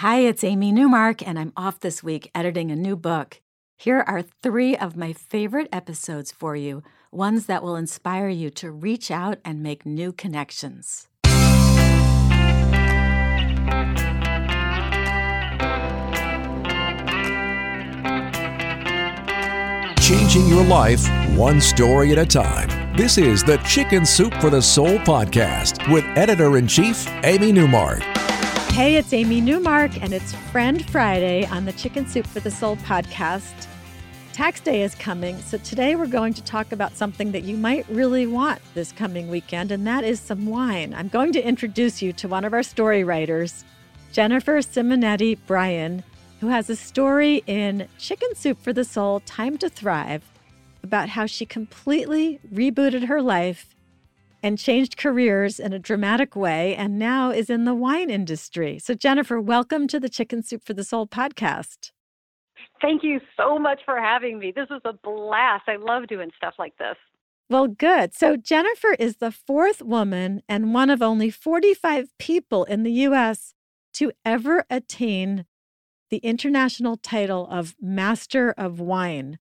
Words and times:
Hi, 0.00 0.20
it's 0.20 0.42
Amy 0.42 0.72
Newmark, 0.72 1.20
and 1.28 1.38
I'm 1.38 1.52
off 1.58 1.80
this 1.80 2.02
week 2.02 2.30
editing 2.34 2.70
a 2.70 2.74
new 2.74 2.96
book. 2.96 3.42
Here 3.76 4.02
are 4.06 4.22
three 4.22 4.74
of 4.74 4.96
my 4.96 5.12
favorite 5.12 5.68
episodes 5.70 6.32
for 6.32 6.56
you, 6.56 6.82
ones 7.12 7.44
that 7.44 7.62
will 7.62 7.76
inspire 7.76 8.30
you 8.30 8.48
to 8.48 8.70
reach 8.70 9.10
out 9.10 9.40
and 9.44 9.62
make 9.62 9.84
new 9.84 10.10
connections. 10.10 11.06
Changing 20.00 20.48
your 20.48 20.64
life 20.64 21.06
one 21.36 21.60
story 21.60 22.12
at 22.12 22.18
a 22.18 22.24
time. 22.24 22.96
This 22.96 23.18
is 23.18 23.44
the 23.44 23.58
Chicken 23.68 24.06
Soup 24.06 24.32
for 24.40 24.48
the 24.48 24.62
Soul 24.62 24.98
podcast 25.00 25.92
with 25.92 26.06
editor 26.16 26.56
in 26.56 26.66
chief, 26.66 27.06
Amy 27.22 27.52
Newmark. 27.52 28.02
Hey, 28.80 28.96
it's 28.96 29.12
Amy 29.12 29.42
Newmark, 29.42 30.02
and 30.02 30.14
it's 30.14 30.32
Friend 30.52 30.82
Friday 30.90 31.44
on 31.44 31.66
the 31.66 31.72
Chicken 31.74 32.06
Soup 32.06 32.26
for 32.26 32.40
the 32.40 32.50
Soul 32.50 32.76
podcast. 32.76 33.66
Tax 34.32 34.58
day 34.58 34.82
is 34.82 34.94
coming, 34.94 35.36
so 35.42 35.58
today 35.58 35.96
we're 35.96 36.06
going 36.06 36.32
to 36.32 36.42
talk 36.42 36.72
about 36.72 36.96
something 36.96 37.30
that 37.32 37.42
you 37.42 37.58
might 37.58 37.86
really 37.90 38.26
want 38.26 38.62
this 38.72 38.90
coming 38.90 39.28
weekend, 39.28 39.70
and 39.70 39.86
that 39.86 40.02
is 40.02 40.18
some 40.18 40.46
wine. 40.46 40.94
I'm 40.94 41.08
going 41.08 41.34
to 41.34 41.46
introduce 41.46 42.00
you 42.00 42.14
to 42.14 42.26
one 42.26 42.42
of 42.42 42.54
our 42.54 42.62
story 42.62 43.04
writers, 43.04 43.66
Jennifer 44.12 44.56
Simonetti 44.60 45.36
Bryan, 45.46 46.02
who 46.40 46.48
has 46.48 46.70
a 46.70 46.74
story 46.74 47.42
in 47.46 47.86
Chicken 47.98 48.34
Soup 48.34 48.58
for 48.58 48.72
the 48.72 48.84
Soul 48.84 49.20
Time 49.26 49.58
to 49.58 49.68
Thrive 49.68 50.24
about 50.82 51.10
how 51.10 51.26
she 51.26 51.44
completely 51.44 52.40
rebooted 52.50 53.08
her 53.08 53.20
life 53.20 53.74
and 54.42 54.58
changed 54.58 54.96
careers 54.96 55.58
in 55.58 55.72
a 55.72 55.78
dramatic 55.78 56.34
way 56.34 56.74
and 56.74 56.98
now 56.98 57.30
is 57.30 57.50
in 57.50 57.64
the 57.64 57.74
wine 57.74 58.10
industry. 58.10 58.78
So, 58.78 58.94
Jennifer, 58.94 59.40
welcome 59.40 59.86
to 59.88 60.00
the 60.00 60.08
Chicken 60.08 60.42
Soup 60.42 60.62
for 60.64 60.74
the 60.74 60.84
Soul 60.84 61.06
podcast. 61.06 61.92
Thank 62.80 63.02
you 63.02 63.20
so 63.36 63.58
much 63.58 63.80
for 63.84 63.98
having 63.98 64.38
me. 64.38 64.52
This 64.54 64.68
is 64.70 64.80
a 64.84 64.92
blast. 64.92 65.64
I 65.68 65.76
love 65.76 66.06
doing 66.06 66.30
stuff 66.36 66.54
like 66.58 66.76
this. 66.78 66.96
Well, 67.48 67.66
good. 67.66 68.14
So, 68.14 68.36
Jennifer 68.36 68.94
is 68.98 69.16
the 69.16 69.32
fourth 69.32 69.82
woman 69.82 70.42
and 70.48 70.72
one 70.72 70.88
of 70.88 71.02
only 71.02 71.30
45 71.30 72.16
people 72.18 72.64
in 72.64 72.84
the 72.84 72.92
US 72.92 73.54
to 73.94 74.12
ever 74.24 74.64
attain 74.70 75.46
the 76.10 76.18
international 76.18 76.96
title 76.96 77.46
of 77.50 77.74
Master 77.80 78.52
of 78.56 78.80
Wine. 78.80 79.38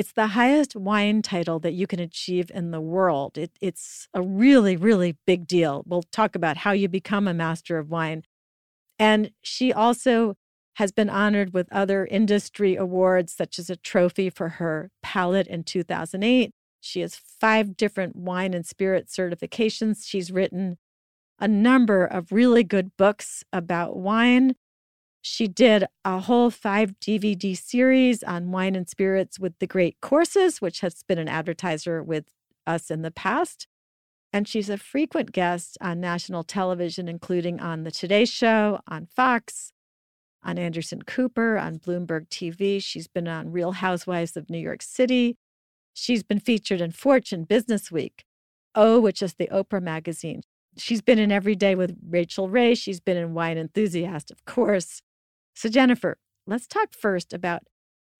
It's 0.00 0.12
the 0.12 0.28
highest 0.28 0.74
wine 0.74 1.20
title 1.20 1.58
that 1.58 1.74
you 1.74 1.86
can 1.86 2.00
achieve 2.00 2.50
in 2.54 2.70
the 2.70 2.80
world. 2.80 3.36
It, 3.36 3.50
it's 3.60 4.08
a 4.14 4.22
really, 4.22 4.74
really 4.74 5.18
big 5.26 5.46
deal. 5.46 5.82
We'll 5.84 6.04
talk 6.10 6.34
about 6.34 6.56
how 6.56 6.72
you 6.72 6.88
become 6.88 7.28
a 7.28 7.34
master 7.34 7.76
of 7.76 7.90
wine. 7.90 8.22
And 8.98 9.32
she 9.42 9.74
also 9.74 10.38
has 10.76 10.90
been 10.90 11.10
honored 11.10 11.52
with 11.52 11.70
other 11.70 12.06
industry 12.06 12.76
awards, 12.76 13.34
such 13.34 13.58
as 13.58 13.68
a 13.68 13.76
trophy 13.76 14.30
for 14.30 14.48
her 14.48 14.90
palate 15.02 15.46
in 15.48 15.64
2008. 15.64 16.54
She 16.80 17.00
has 17.02 17.16
five 17.16 17.76
different 17.76 18.16
wine 18.16 18.54
and 18.54 18.64
spirit 18.64 19.08
certifications. 19.08 20.06
She's 20.06 20.32
written 20.32 20.78
a 21.38 21.46
number 21.46 22.06
of 22.06 22.32
really 22.32 22.64
good 22.64 22.96
books 22.96 23.44
about 23.52 23.98
wine. 23.98 24.54
She 25.22 25.48
did 25.48 25.84
a 26.04 26.20
whole 26.20 26.50
five 26.50 26.98
DVD 27.00 27.56
series 27.56 28.22
on 28.22 28.50
wine 28.52 28.74
and 28.74 28.88
spirits 28.88 29.38
with 29.38 29.58
the 29.58 29.66
Great 29.66 30.00
Courses, 30.00 30.60
which 30.60 30.80
has 30.80 31.02
been 31.02 31.18
an 31.18 31.28
advertiser 31.28 32.02
with 32.02 32.24
us 32.66 32.90
in 32.90 33.02
the 33.02 33.10
past. 33.10 33.66
And 34.32 34.46
she's 34.48 34.70
a 34.70 34.78
frequent 34.78 35.32
guest 35.32 35.76
on 35.80 36.00
national 36.00 36.44
television, 36.44 37.08
including 37.08 37.60
on 37.60 37.82
The 37.82 37.90
Today 37.90 38.24
Show, 38.24 38.80
on 38.86 39.06
Fox, 39.06 39.72
on 40.42 40.56
Anderson 40.56 41.02
Cooper, 41.02 41.58
on 41.58 41.78
Bloomberg 41.78 42.28
TV. 42.28 42.82
She's 42.82 43.08
been 43.08 43.28
on 43.28 43.52
Real 43.52 43.72
Housewives 43.72 44.36
of 44.36 44.48
New 44.48 44.58
York 44.58 44.82
City. 44.82 45.36
She's 45.92 46.22
been 46.22 46.40
featured 46.40 46.80
in 46.80 46.92
Fortune, 46.92 47.44
Business 47.44 47.90
Week, 47.90 48.24
Oh, 48.74 49.00
which 49.00 49.20
is 49.20 49.34
the 49.34 49.48
Oprah 49.48 49.82
magazine. 49.82 50.42
She's 50.78 51.02
been 51.02 51.18
in 51.18 51.32
Every 51.32 51.56
Day 51.56 51.74
with 51.74 51.96
Rachael 52.08 52.48
Ray. 52.48 52.74
She's 52.74 53.00
been 53.00 53.16
in 53.16 53.34
Wine 53.34 53.58
Enthusiast, 53.58 54.30
of 54.30 54.44
course. 54.44 55.02
So, 55.54 55.68
Jennifer, 55.68 56.18
let's 56.46 56.66
talk 56.66 56.92
first 56.92 57.32
about 57.32 57.62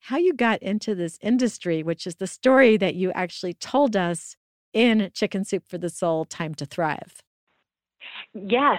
how 0.05 0.17
you 0.17 0.33
got 0.33 0.63
into 0.63 0.95
this 0.95 1.19
industry, 1.21 1.83
which 1.83 2.07
is 2.07 2.17
the 2.17 2.27
story 2.27 2.77
that 2.77 2.95
you 2.95 3.13
actually 3.13 3.55
told 3.55 3.97
us 3.97 4.37
in 4.73 5.11
Chicken 5.15 5.45
Soup 5.45 5.65
for 5.69 5.79
the 5.79 5.91
Soul 5.91 6.25
Time 6.25 6.55
to 6.55 6.67
Thrive. 6.67 7.23
Yes, 8.33 8.79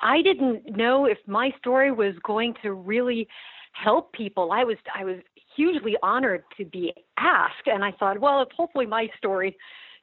I 0.00 0.22
didn't 0.22 0.76
know 0.76 1.04
if 1.04 1.18
my 1.26 1.50
story 1.58 1.92
was 1.92 2.14
going 2.22 2.54
to 2.62 2.72
really 2.72 3.28
help 3.72 4.12
people. 4.12 4.52
I 4.52 4.64
was 4.64 4.76
I 4.94 5.04
was 5.04 5.16
hugely 5.54 5.96
honored 6.02 6.44
to 6.56 6.64
be 6.64 6.92
asked 7.18 7.66
and 7.66 7.84
I 7.84 7.92
thought, 7.92 8.20
well, 8.20 8.42
if 8.42 8.48
hopefully 8.56 8.86
my 8.86 9.08
story 9.18 9.56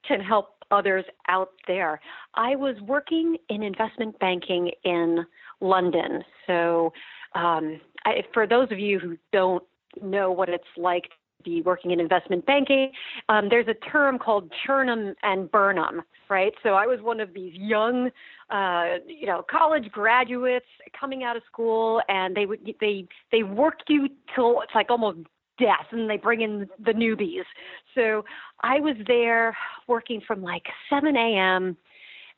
can 0.07 0.19
help 0.19 0.49
others 0.71 1.05
out 1.29 1.51
there. 1.67 1.99
I 2.35 2.55
was 2.55 2.75
working 2.81 3.37
in 3.49 3.63
investment 3.63 4.17
banking 4.19 4.71
in 4.83 5.25
London. 5.61 6.23
So 6.47 6.91
um, 7.35 7.79
I, 8.05 8.23
for 8.33 8.47
those 8.47 8.71
of 8.71 8.79
you 8.79 8.99
who 8.99 9.17
don't 9.31 9.63
know 10.01 10.31
what 10.31 10.49
it's 10.49 10.63
like 10.77 11.03
to 11.03 11.43
be 11.43 11.61
working 11.61 11.91
in 11.91 11.99
investment 11.99 12.45
banking, 12.45 12.91
um, 13.29 13.49
there's 13.49 13.67
a 13.67 13.73
term 13.91 14.17
called 14.17 14.51
churn 14.65 14.89
'em 14.89 15.15
and 15.23 15.51
burn 15.51 15.77
'em, 15.77 16.01
right? 16.29 16.53
So 16.63 16.69
I 16.69 16.85
was 16.85 17.01
one 17.01 17.19
of 17.19 17.33
these 17.33 17.53
young, 17.55 18.09
uh, 18.49 18.97
you 19.07 19.25
know, 19.27 19.43
college 19.49 19.91
graduates 19.91 20.65
coming 20.99 21.23
out 21.23 21.35
of 21.35 21.43
school, 21.45 22.01
and 22.07 22.35
they 22.35 22.45
would 22.45 22.75
they 22.79 23.07
they 23.31 23.43
work 23.43 23.79
you 23.87 24.09
till 24.35 24.61
it's 24.61 24.73
like 24.75 24.89
almost 24.89 25.19
death 25.59 25.85
and 25.91 26.09
they 26.09 26.17
bring 26.17 26.41
in 26.41 26.67
the 26.79 26.91
newbies. 26.93 27.45
So 27.93 28.25
I 28.61 28.79
was 28.79 28.95
there 29.05 29.55
working 29.87 30.19
from 30.21 30.41
like 30.41 30.65
7 30.89 31.15
a.m., 31.15 31.77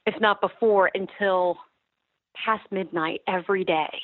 if 0.05 0.19
not 0.19 0.41
before, 0.41 0.91
until 0.93 1.57
past 2.35 2.69
midnight 2.71 3.21
every 3.27 3.63
day. 3.63 4.01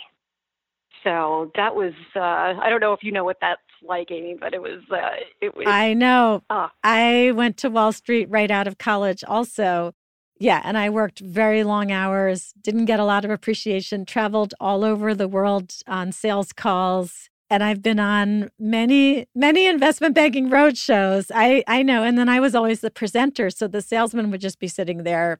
So 1.03 1.51
that 1.55 1.75
was 1.75 1.93
uh, 2.15 2.19
I 2.19 2.69
don't 2.69 2.79
know 2.79 2.93
if 2.93 3.03
you 3.03 3.11
know 3.11 3.23
what 3.23 3.37
that's 3.41 3.61
like, 3.87 4.11
Amy, 4.11 4.37
but 4.39 4.53
it 4.53 4.61
was 4.61 4.81
uh, 4.91 4.97
it 5.41 5.55
was. 5.55 5.65
I 5.67 5.93
know. 5.93 6.43
Uh, 6.49 6.67
I 6.83 7.31
went 7.35 7.57
to 7.57 7.69
Wall 7.69 7.91
Street 7.91 8.27
right 8.29 8.51
out 8.51 8.67
of 8.67 8.77
college, 8.77 9.23
also. 9.23 9.93
Yeah, 10.39 10.61
and 10.63 10.75
I 10.77 10.89
worked 10.89 11.19
very 11.19 11.63
long 11.63 11.91
hours. 11.91 12.53
Didn't 12.61 12.85
get 12.85 12.99
a 12.99 13.05
lot 13.05 13.25
of 13.25 13.31
appreciation. 13.31 14.05
Traveled 14.05 14.53
all 14.59 14.83
over 14.83 15.13
the 15.13 15.27
world 15.27 15.73
on 15.87 16.11
sales 16.11 16.51
calls, 16.51 17.29
and 17.49 17.63
I've 17.63 17.81
been 17.81 17.99
on 17.99 18.49
many 18.59 19.27
many 19.35 19.65
investment 19.65 20.15
banking 20.15 20.49
road 20.49 20.77
shows. 20.77 21.31
I 21.33 21.63
I 21.67 21.83
know, 21.83 22.03
and 22.03 22.17
then 22.17 22.29
I 22.29 22.39
was 22.39 22.55
always 22.55 22.81
the 22.81 22.91
presenter, 22.91 23.49
so 23.49 23.67
the 23.67 23.81
salesman 23.81 24.31
would 24.31 24.41
just 24.41 24.59
be 24.59 24.67
sitting 24.67 25.03
there 25.03 25.39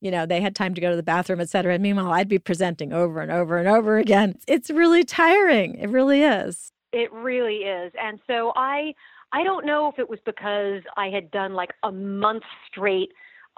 you 0.00 0.10
know, 0.10 0.26
they 0.26 0.40
had 0.40 0.54
time 0.54 0.74
to 0.74 0.80
go 0.80 0.90
to 0.90 0.96
the 0.96 1.02
bathroom, 1.02 1.40
et 1.40 1.48
cetera. 1.48 1.74
And 1.74 1.82
meanwhile, 1.82 2.12
I'd 2.12 2.28
be 2.28 2.38
presenting 2.38 2.92
over 2.92 3.20
and 3.20 3.30
over 3.32 3.58
and 3.58 3.68
over 3.68 3.98
again. 3.98 4.38
It's 4.46 4.70
really 4.70 5.04
tiring. 5.04 5.74
It 5.76 5.90
really 5.90 6.22
is. 6.22 6.72
It 6.92 7.12
really 7.12 7.58
is. 7.58 7.92
And 8.00 8.20
so 8.26 8.52
I 8.56 8.94
I 9.32 9.44
don't 9.44 9.66
know 9.66 9.88
if 9.88 9.98
it 9.98 10.08
was 10.08 10.20
because 10.24 10.82
I 10.96 11.08
had 11.08 11.30
done 11.30 11.52
like 11.52 11.70
a 11.82 11.92
month 11.92 12.44
straight 12.70 13.10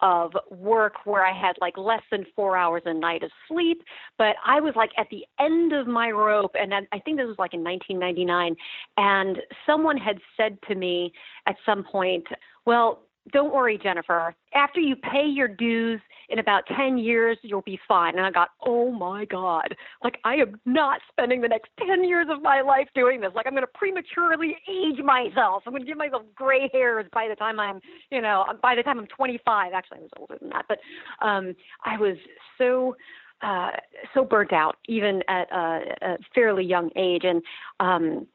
of 0.02 0.32
work 0.50 0.94
where 1.04 1.24
I 1.24 1.38
had 1.38 1.56
like 1.60 1.76
less 1.76 2.02
than 2.10 2.24
four 2.34 2.56
hours 2.56 2.82
a 2.86 2.94
night 2.94 3.22
of 3.22 3.30
sleep, 3.46 3.82
but 4.18 4.36
I 4.44 4.60
was 4.60 4.74
like 4.74 4.90
at 4.96 5.08
the 5.10 5.26
end 5.38 5.72
of 5.72 5.86
my 5.86 6.10
rope. 6.10 6.52
And 6.58 6.72
I 6.74 6.98
think 7.00 7.18
this 7.18 7.26
was 7.26 7.38
like 7.38 7.54
in 7.54 7.62
1999. 7.62 8.56
And 8.96 9.38
someone 9.66 9.98
had 9.98 10.18
said 10.36 10.58
to 10.68 10.74
me 10.74 11.12
at 11.46 11.56
some 11.66 11.84
point, 11.84 12.26
well, 12.64 13.02
don't 13.32 13.52
worry, 13.52 13.78
Jennifer. 13.78 14.34
After 14.54 14.80
you 14.80 14.96
pay 14.96 15.26
your 15.26 15.48
dues 15.48 16.00
in 16.28 16.38
about 16.38 16.64
10 16.76 16.98
years, 16.98 17.38
you'll 17.42 17.62
be 17.62 17.78
fine. 17.86 18.16
And 18.16 18.24
I 18.24 18.30
got, 18.30 18.50
oh 18.64 18.90
my 18.90 19.24
God. 19.24 19.74
Like, 20.02 20.18
I 20.24 20.36
am 20.36 20.60
not 20.64 21.00
spending 21.10 21.40
the 21.40 21.48
next 21.48 21.70
10 21.86 22.04
years 22.04 22.26
of 22.30 22.42
my 22.42 22.62
life 22.62 22.88
doing 22.94 23.20
this. 23.20 23.30
Like, 23.34 23.46
I'm 23.46 23.52
going 23.52 23.62
to 23.62 23.78
prematurely 23.78 24.56
age 24.68 25.00
myself. 25.04 25.64
I'm 25.66 25.72
going 25.72 25.82
to 25.82 25.86
give 25.86 25.98
myself 25.98 26.22
gray 26.34 26.70
hairs 26.72 27.06
by 27.12 27.28
the 27.28 27.34
time 27.34 27.60
I'm, 27.60 27.80
you 28.10 28.20
know, 28.20 28.44
by 28.62 28.74
the 28.74 28.82
time 28.82 28.98
I'm 28.98 29.06
25. 29.06 29.72
Actually, 29.72 29.98
I 29.98 30.02
was 30.02 30.10
older 30.18 30.38
than 30.40 30.50
that. 30.50 30.64
But 30.68 30.78
um, 31.24 31.54
I 31.84 31.98
was 31.98 32.16
so 32.58 32.96
uh, 33.42 33.70
so 34.12 34.22
burnt 34.22 34.52
out, 34.52 34.76
even 34.86 35.22
at 35.28 35.50
a, 35.50 35.80
a 36.02 36.16
fairly 36.34 36.64
young 36.64 36.90
age. 36.94 37.22
And 37.24 37.42
um, 37.80 38.26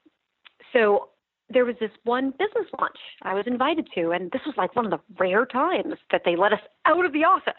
so 0.74 1.10
there 1.50 1.66
was 1.66 1.76
this 1.80 1.92
one 2.04 2.32
business 2.32 2.68
lunch 2.80 2.98
I 3.22 3.34
was 3.34 3.46
invited 3.48 3.88
to, 3.96 4.12
and 4.12 4.32
this 4.32 4.42
was 4.46 4.56
like 4.58 4.76
one 4.76 4.86
of 4.86 4.92
the 4.92 5.00
rare 5.20 5.46
times 5.46 5.96
that 6.12 6.22
they 6.26 6.36
let 6.36 6.54
us 6.54 6.60
out 6.86 7.06
of 7.06 7.14
the 7.14 7.24
office, 7.24 7.54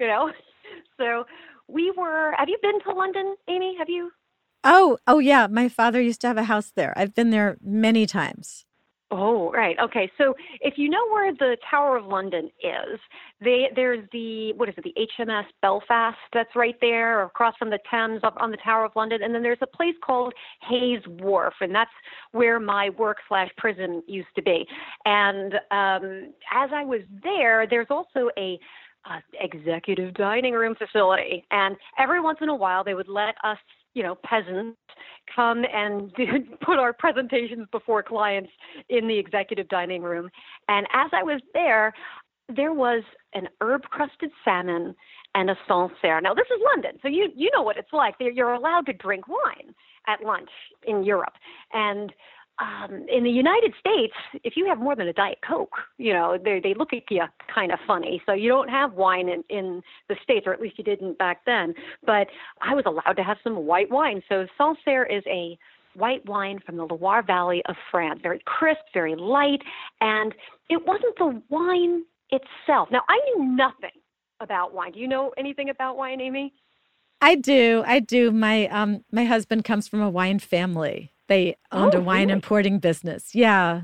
you 0.00 0.06
know? 0.06 0.32
So 0.98 1.24
we 1.68 1.92
were, 1.96 2.32
have 2.36 2.48
you 2.48 2.58
been 2.60 2.80
to 2.80 2.92
London, 2.92 3.36
Amy? 3.48 3.76
Have 3.78 3.88
you? 3.88 4.10
Oh, 4.64 4.98
oh 5.06 5.20
yeah. 5.20 5.46
My 5.46 5.68
father 5.68 6.00
used 6.00 6.20
to 6.22 6.26
have 6.26 6.36
a 6.36 6.44
house 6.44 6.72
there. 6.74 6.92
I've 6.96 7.14
been 7.14 7.30
there 7.30 7.56
many 7.62 8.04
times. 8.04 8.64
Oh, 9.12 9.52
right. 9.52 9.76
Okay. 9.78 10.10
So 10.18 10.34
if 10.60 10.74
you 10.76 10.90
know 10.90 11.06
where 11.10 11.32
the 11.32 11.56
Tower 11.70 11.96
of 11.96 12.06
London 12.06 12.50
is, 12.60 12.98
they, 13.40 13.68
there's 13.76 14.04
the, 14.12 14.52
what 14.54 14.68
is 14.68 14.74
it, 14.76 14.82
the 14.82 14.94
HMS 15.18 15.44
Belfast 15.62 16.18
that's 16.32 16.50
right 16.56 16.74
there 16.80 17.22
across 17.22 17.54
from 17.56 17.70
the 17.70 17.78
Thames 17.88 18.20
up 18.24 18.34
on 18.38 18.50
the 18.50 18.56
Tower 18.56 18.84
of 18.84 18.92
London. 18.96 19.22
And 19.22 19.32
then 19.32 19.44
there's 19.44 19.58
a 19.62 19.66
place 19.66 19.94
called 20.04 20.34
Hay's 20.68 21.02
Wharf, 21.20 21.54
and 21.60 21.72
that's 21.72 21.90
where 22.32 22.58
my 22.58 22.90
work 22.98 23.18
slash 23.28 23.48
prison 23.56 24.02
used 24.08 24.34
to 24.34 24.42
be. 24.42 24.66
And 25.04 25.54
um, 25.70 26.32
as 26.52 26.70
I 26.74 26.84
was 26.84 27.02
there, 27.22 27.68
there's 27.68 27.88
also 27.90 28.30
a, 28.36 28.58
uh, 29.08 29.20
executive 29.40 30.14
dining 30.14 30.52
room 30.52 30.74
facility. 30.74 31.44
And 31.52 31.76
every 31.96 32.20
once 32.20 32.38
in 32.40 32.48
a 32.48 32.54
while, 32.54 32.82
they 32.82 32.94
would 32.94 33.08
let 33.08 33.36
us 33.44 33.58
you 33.96 34.02
know, 34.02 34.14
peasants 34.14 34.78
come 35.34 35.64
and 35.72 36.12
put 36.60 36.78
our 36.78 36.92
presentations 36.92 37.66
before 37.72 38.02
clients 38.02 38.50
in 38.90 39.08
the 39.08 39.18
executive 39.18 39.68
dining 39.68 40.02
room. 40.02 40.28
And 40.68 40.86
as 40.92 41.10
I 41.12 41.22
was 41.22 41.40
there, 41.54 41.94
there 42.54 42.74
was 42.74 43.02
an 43.32 43.48
herb 43.62 43.82
crusted 43.84 44.30
salmon 44.44 44.94
and 45.34 45.50
a 45.50 45.56
Sancerre. 45.66 46.20
Now, 46.20 46.34
this 46.34 46.46
is 46.54 46.62
London, 46.74 47.00
so 47.02 47.08
you, 47.08 47.28
you 47.34 47.50
know 47.54 47.62
what 47.62 47.78
it's 47.78 47.92
like. 47.92 48.14
You're 48.20 48.52
allowed 48.52 48.86
to 48.86 48.92
drink 48.92 49.26
wine 49.28 49.74
at 50.06 50.22
lunch 50.22 50.50
in 50.86 51.02
Europe. 51.02 51.34
And 51.72 52.12
um, 52.58 53.06
in 53.12 53.22
the 53.22 53.30
United 53.30 53.74
States, 53.78 54.14
if 54.42 54.54
you 54.56 54.66
have 54.66 54.78
more 54.78 54.96
than 54.96 55.08
a 55.08 55.12
Diet 55.12 55.38
Coke, 55.46 55.76
you 55.98 56.12
know, 56.12 56.38
they, 56.42 56.60
they 56.62 56.74
look 56.74 56.92
at 56.92 57.02
you 57.10 57.24
kind 57.54 57.70
of 57.70 57.78
funny. 57.86 58.22
So 58.24 58.32
you 58.32 58.48
don't 58.48 58.70
have 58.70 58.94
wine 58.94 59.28
in, 59.28 59.44
in 59.50 59.82
the 60.08 60.16
States, 60.22 60.46
or 60.46 60.54
at 60.54 60.60
least 60.60 60.78
you 60.78 60.84
didn't 60.84 61.18
back 61.18 61.44
then. 61.44 61.74
But 62.04 62.28
I 62.62 62.74
was 62.74 62.84
allowed 62.86 63.16
to 63.16 63.22
have 63.22 63.36
some 63.44 63.66
white 63.66 63.90
wine. 63.90 64.22
So 64.28 64.46
Sancerre 64.56 65.04
is 65.04 65.22
a 65.26 65.58
white 65.94 66.24
wine 66.26 66.60
from 66.64 66.76
the 66.76 66.84
Loire 66.84 67.22
Valley 67.22 67.62
of 67.68 67.76
France, 67.90 68.20
very 68.22 68.40
crisp, 68.46 68.80
very 68.94 69.16
light. 69.16 69.60
And 70.00 70.34
it 70.70 70.86
wasn't 70.86 71.16
the 71.18 71.42
wine 71.50 72.04
itself. 72.30 72.88
Now, 72.90 73.02
I 73.08 73.20
knew 73.26 73.44
nothing 73.54 74.00
about 74.40 74.72
wine. 74.72 74.92
Do 74.92 75.00
you 75.00 75.08
know 75.08 75.32
anything 75.36 75.68
about 75.68 75.96
wine, 75.96 76.20
Amy? 76.22 76.54
I 77.20 77.34
do. 77.34 77.82
I 77.86 78.00
do. 78.00 78.30
My 78.30 78.66
um 78.68 79.02
my 79.10 79.24
husband 79.24 79.64
comes 79.64 79.88
from 79.88 80.02
a 80.02 80.10
wine 80.10 80.38
family. 80.38 81.12
They 81.28 81.56
owned 81.72 81.94
oh, 81.94 81.98
a 81.98 82.00
wine 82.00 82.28
really? 82.28 82.32
importing 82.32 82.78
business. 82.78 83.34
Yeah. 83.34 83.82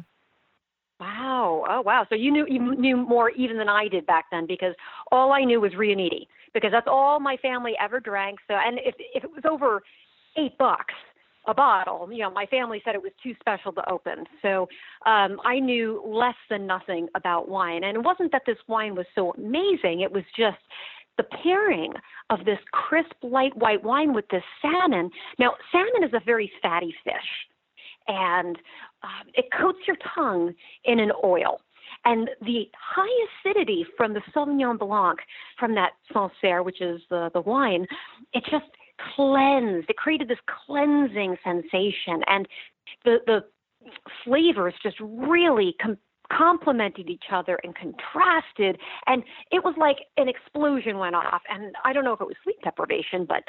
Wow. 1.00 1.64
Oh, 1.68 1.80
wow. 1.80 2.06
So 2.08 2.14
you 2.14 2.30
knew 2.30 2.46
you 2.48 2.76
knew 2.76 2.96
more 2.96 3.30
even 3.30 3.58
than 3.58 3.68
I 3.68 3.88
did 3.88 4.06
back 4.06 4.26
then 4.30 4.46
because 4.46 4.74
all 5.10 5.32
I 5.32 5.44
knew 5.44 5.60
was 5.60 5.72
Riunite 5.72 6.28
because 6.54 6.70
that's 6.70 6.86
all 6.86 7.18
my 7.18 7.36
family 7.38 7.72
ever 7.80 7.98
drank. 7.98 8.38
So 8.46 8.54
and 8.54 8.78
if 8.78 8.94
if 9.14 9.24
it 9.24 9.30
was 9.30 9.42
over 9.44 9.82
eight 10.36 10.56
bucks 10.58 10.94
a 11.48 11.54
bottle, 11.54 12.08
you 12.12 12.18
know, 12.18 12.30
my 12.30 12.46
family 12.46 12.80
said 12.84 12.94
it 12.94 13.02
was 13.02 13.10
too 13.20 13.34
special 13.40 13.72
to 13.72 13.90
open. 13.90 14.24
So 14.42 14.68
um, 15.06 15.40
I 15.44 15.58
knew 15.58 16.00
less 16.06 16.36
than 16.48 16.68
nothing 16.68 17.08
about 17.16 17.48
wine, 17.48 17.82
and 17.82 17.96
it 17.96 18.00
wasn't 18.04 18.30
that 18.30 18.42
this 18.46 18.58
wine 18.68 18.94
was 18.94 19.06
so 19.16 19.32
amazing. 19.32 20.02
It 20.02 20.12
was 20.12 20.22
just 20.36 20.58
the 21.16 21.24
pairing 21.42 21.92
of 22.30 22.44
this 22.44 22.58
crisp 22.72 23.12
light 23.22 23.56
white 23.56 23.82
wine 23.82 24.14
with 24.14 24.26
this 24.30 24.42
salmon. 24.60 25.10
Now, 25.38 25.54
salmon 25.70 26.04
is 26.04 26.12
a 26.14 26.20
very 26.24 26.50
fatty 26.60 26.94
fish, 27.04 27.14
and 28.08 28.56
um, 29.02 29.28
it 29.34 29.46
coats 29.58 29.78
your 29.86 29.96
tongue 30.14 30.54
in 30.84 30.98
an 30.98 31.12
oil. 31.24 31.60
And 32.04 32.30
the 32.40 32.68
high 32.76 33.26
acidity 33.50 33.86
from 33.96 34.12
the 34.12 34.22
Sauvignon 34.34 34.78
Blanc, 34.78 35.18
from 35.58 35.74
that 35.74 35.92
Sancerre, 36.12 36.62
which 36.62 36.80
is 36.80 37.00
the, 37.10 37.30
the 37.32 37.40
wine, 37.42 37.86
it 38.32 38.42
just 38.50 38.64
cleansed. 39.14 39.88
It 39.88 39.96
created 39.96 40.28
this 40.28 40.38
cleansing 40.66 41.36
sensation. 41.44 42.22
And 42.26 42.48
the, 43.04 43.18
the 43.26 43.44
flavors 44.24 44.74
just 44.82 44.96
really 45.00 45.74
com- 45.80 45.98
complemented 46.36 47.08
each 47.08 47.24
other 47.32 47.58
and 47.62 47.74
contrasted. 47.74 48.78
And 49.06 49.22
it 49.50 49.64
was 49.64 49.74
like 49.76 49.98
an 50.16 50.28
explosion 50.28 50.98
went 50.98 51.14
off. 51.14 51.42
And 51.48 51.74
I 51.84 51.92
don't 51.92 52.04
know 52.04 52.12
if 52.12 52.20
it 52.20 52.26
was 52.26 52.36
sleep 52.44 52.56
deprivation, 52.62 53.26
but 53.26 53.42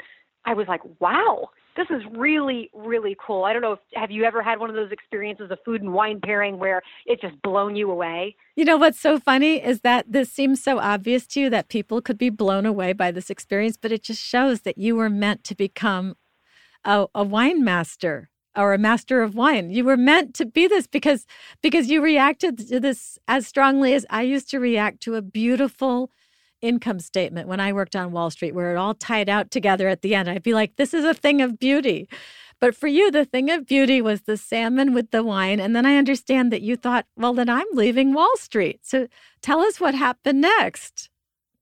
I 0.46 0.54
was 0.54 0.66
like, 0.68 0.80
wow, 1.00 1.48
this 1.76 1.86
is 1.90 2.02
really, 2.12 2.70
really 2.74 3.16
cool. 3.24 3.44
I 3.44 3.52
don't 3.52 3.62
know 3.62 3.72
if 3.72 3.78
have 3.94 4.10
you 4.10 4.24
ever 4.24 4.42
had 4.42 4.58
one 4.58 4.70
of 4.70 4.76
those 4.76 4.92
experiences 4.92 5.50
of 5.50 5.58
food 5.64 5.80
and 5.80 5.92
wine 5.92 6.20
pairing 6.22 6.58
where 6.58 6.82
it 7.06 7.20
just 7.20 7.40
blown 7.42 7.74
you 7.76 7.90
away? 7.90 8.36
You 8.54 8.64
know 8.64 8.76
what's 8.76 9.00
so 9.00 9.18
funny 9.18 9.64
is 9.64 9.80
that 9.80 10.12
this 10.12 10.30
seems 10.30 10.62
so 10.62 10.78
obvious 10.78 11.26
to 11.28 11.40
you 11.40 11.50
that 11.50 11.68
people 11.68 12.00
could 12.00 12.18
be 12.18 12.30
blown 12.30 12.66
away 12.66 12.92
by 12.92 13.10
this 13.10 13.30
experience, 13.30 13.76
but 13.76 13.90
it 13.90 14.02
just 14.02 14.22
shows 14.22 14.60
that 14.62 14.78
you 14.78 14.96
were 14.96 15.10
meant 15.10 15.44
to 15.44 15.54
become 15.54 16.16
a, 16.84 17.06
a 17.14 17.24
wine 17.24 17.64
master 17.64 18.30
or 18.56 18.74
a 18.74 18.78
master 18.78 19.22
of 19.22 19.34
wine. 19.34 19.70
You 19.70 19.84
were 19.84 19.96
meant 19.96 20.34
to 20.34 20.46
be 20.46 20.66
this 20.66 20.86
because 20.86 21.26
because 21.62 21.88
you 21.88 22.02
reacted 22.02 22.68
to 22.68 22.80
this 22.80 23.18
as 23.28 23.46
strongly 23.46 23.94
as 23.94 24.06
I 24.10 24.22
used 24.22 24.50
to 24.50 24.60
react 24.60 25.00
to 25.02 25.14
a 25.14 25.22
beautiful 25.22 26.10
income 26.62 26.98
statement 26.98 27.46
when 27.46 27.60
I 27.60 27.72
worked 27.72 27.94
on 27.94 28.12
Wall 28.12 28.30
Street 28.30 28.54
where 28.54 28.72
it 28.74 28.78
all 28.78 28.94
tied 28.94 29.28
out 29.28 29.50
together 29.50 29.88
at 29.88 30.02
the 30.02 30.14
end. 30.14 30.28
I'd 30.30 30.42
be 30.42 30.54
like, 30.54 30.76
this 30.76 30.94
is 30.94 31.04
a 31.04 31.14
thing 31.14 31.42
of 31.42 31.58
beauty. 31.58 32.08
But 32.60 32.74
for 32.74 32.86
you, 32.86 33.10
the 33.10 33.24
thing 33.24 33.50
of 33.50 33.66
beauty 33.66 34.00
was 34.00 34.22
the 34.22 34.36
salmon 34.36 34.94
with 34.94 35.10
the 35.10 35.22
wine. 35.22 35.60
And 35.60 35.76
then 35.76 35.84
I 35.84 35.96
understand 35.96 36.50
that 36.52 36.62
you 36.62 36.76
thought, 36.76 37.06
well, 37.16 37.34
then 37.34 37.50
I'm 37.50 37.66
leaving 37.72 38.14
Wall 38.14 38.34
Street. 38.36 38.80
So 38.82 39.06
tell 39.42 39.60
us 39.60 39.80
what 39.80 39.94
happened 39.94 40.40
next. 40.40 41.10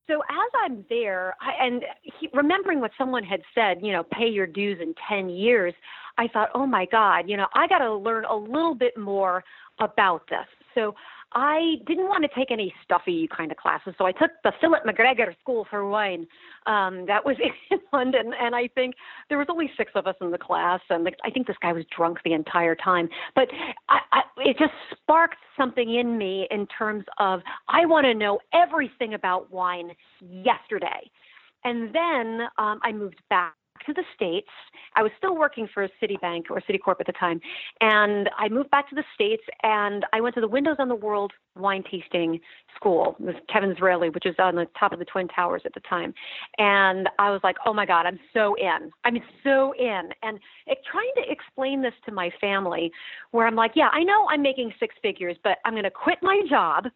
So 0.06 0.20
as 0.28 0.50
I'm 0.64 0.84
there, 0.88 1.34
I, 1.40 1.64
and 1.64 1.82
he, 2.02 2.28
remembering 2.32 2.80
what 2.80 2.90
someone 2.98 3.24
had 3.24 3.42
said, 3.54 3.78
you 3.82 3.92
know, 3.92 4.04
pay 4.04 4.28
your 4.28 4.46
dues 4.46 4.78
in 4.80 4.94
10 5.08 5.30
years, 5.30 5.74
I 6.18 6.28
thought, 6.28 6.50
oh 6.54 6.66
my 6.66 6.86
God, 6.86 7.28
you 7.28 7.36
know, 7.36 7.46
I 7.54 7.66
got 7.66 7.78
to 7.78 7.94
learn 7.94 8.24
a 8.24 8.36
little 8.36 8.74
bit 8.74 8.96
more 8.96 9.42
about 9.80 10.22
this. 10.28 10.46
So 10.74 10.94
I 11.34 11.76
didn't 11.86 12.08
want 12.08 12.24
to 12.24 12.30
take 12.38 12.50
any 12.50 12.74
stuffy 12.84 13.28
kind 13.34 13.50
of 13.50 13.56
classes, 13.56 13.94
so 13.96 14.04
I 14.04 14.12
took 14.12 14.30
the 14.44 14.52
Philip 14.60 14.84
McGregor 14.84 15.34
School 15.40 15.66
for 15.70 15.88
Wine. 15.88 16.26
Um, 16.66 17.06
that 17.06 17.24
was 17.24 17.36
in 17.70 17.78
London, 17.92 18.32
and 18.38 18.54
I 18.54 18.68
think 18.68 18.94
there 19.28 19.38
was 19.38 19.46
only 19.50 19.70
six 19.76 19.92
of 19.94 20.06
us 20.06 20.14
in 20.20 20.30
the 20.30 20.38
class, 20.38 20.80
and 20.90 21.08
I 21.24 21.30
think 21.30 21.46
this 21.46 21.56
guy 21.62 21.72
was 21.72 21.84
drunk 21.96 22.18
the 22.24 22.34
entire 22.34 22.74
time. 22.74 23.08
But 23.34 23.48
I, 23.88 24.00
I, 24.12 24.20
it 24.38 24.58
just 24.58 24.72
sparked 24.92 25.38
something 25.56 25.94
in 25.94 26.18
me 26.18 26.46
in 26.50 26.66
terms 26.66 27.04
of 27.18 27.40
I 27.68 27.86
want 27.86 28.04
to 28.04 28.14
know 28.14 28.38
everything 28.52 29.14
about 29.14 29.50
wine 29.50 29.92
yesterday. 30.20 31.10
And 31.64 31.94
then 31.94 32.40
um, 32.58 32.80
I 32.82 32.92
moved 32.92 33.20
back 33.30 33.54
to 33.86 33.92
the 33.92 34.04
States. 34.14 34.48
I 34.94 35.02
was 35.02 35.12
still 35.18 35.36
working 35.36 35.68
for 35.72 35.88
Citibank 36.02 36.50
or 36.50 36.60
Citicorp 36.68 37.00
at 37.00 37.06
the 37.06 37.12
time. 37.12 37.40
And 37.80 38.28
I 38.38 38.48
moved 38.48 38.70
back 38.70 38.88
to 38.90 38.94
the 38.94 39.04
States 39.14 39.42
and 39.62 40.04
I 40.12 40.20
went 40.20 40.34
to 40.34 40.40
the 40.40 40.48
Windows 40.48 40.76
on 40.78 40.88
the 40.88 40.94
World 40.94 41.32
wine 41.56 41.84
tasting 41.90 42.40
school 42.76 43.16
with 43.18 43.36
Kevin 43.52 43.74
Zraly, 43.74 44.12
which 44.12 44.24
was 44.24 44.34
on 44.38 44.54
the 44.54 44.66
top 44.78 44.92
of 44.92 44.98
the 44.98 45.04
Twin 45.04 45.28
Towers 45.28 45.62
at 45.64 45.74
the 45.74 45.80
time. 45.80 46.14
And 46.58 47.08
I 47.18 47.30
was 47.30 47.40
like, 47.44 47.56
oh 47.66 47.74
my 47.74 47.86
God, 47.86 48.06
I'm 48.06 48.18
so 48.32 48.54
in. 48.54 48.90
I'm 49.04 49.18
so 49.44 49.74
in. 49.78 50.10
And 50.22 50.38
it, 50.66 50.78
trying 50.90 51.12
to 51.16 51.30
explain 51.30 51.82
this 51.82 51.94
to 52.06 52.12
my 52.12 52.30
family, 52.40 52.90
where 53.30 53.46
I'm 53.46 53.56
like, 53.56 53.72
yeah, 53.74 53.88
I 53.92 54.02
know 54.02 54.26
I'm 54.30 54.42
making 54.42 54.72
six 54.80 54.94
figures, 55.02 55.36
but 55.44 55.58
I'm 55.64 55.74
going 55.74 55.84
to 55.84 55.90
quit 55.90 56.18
my 56.22 56.40
job 56.48 56.86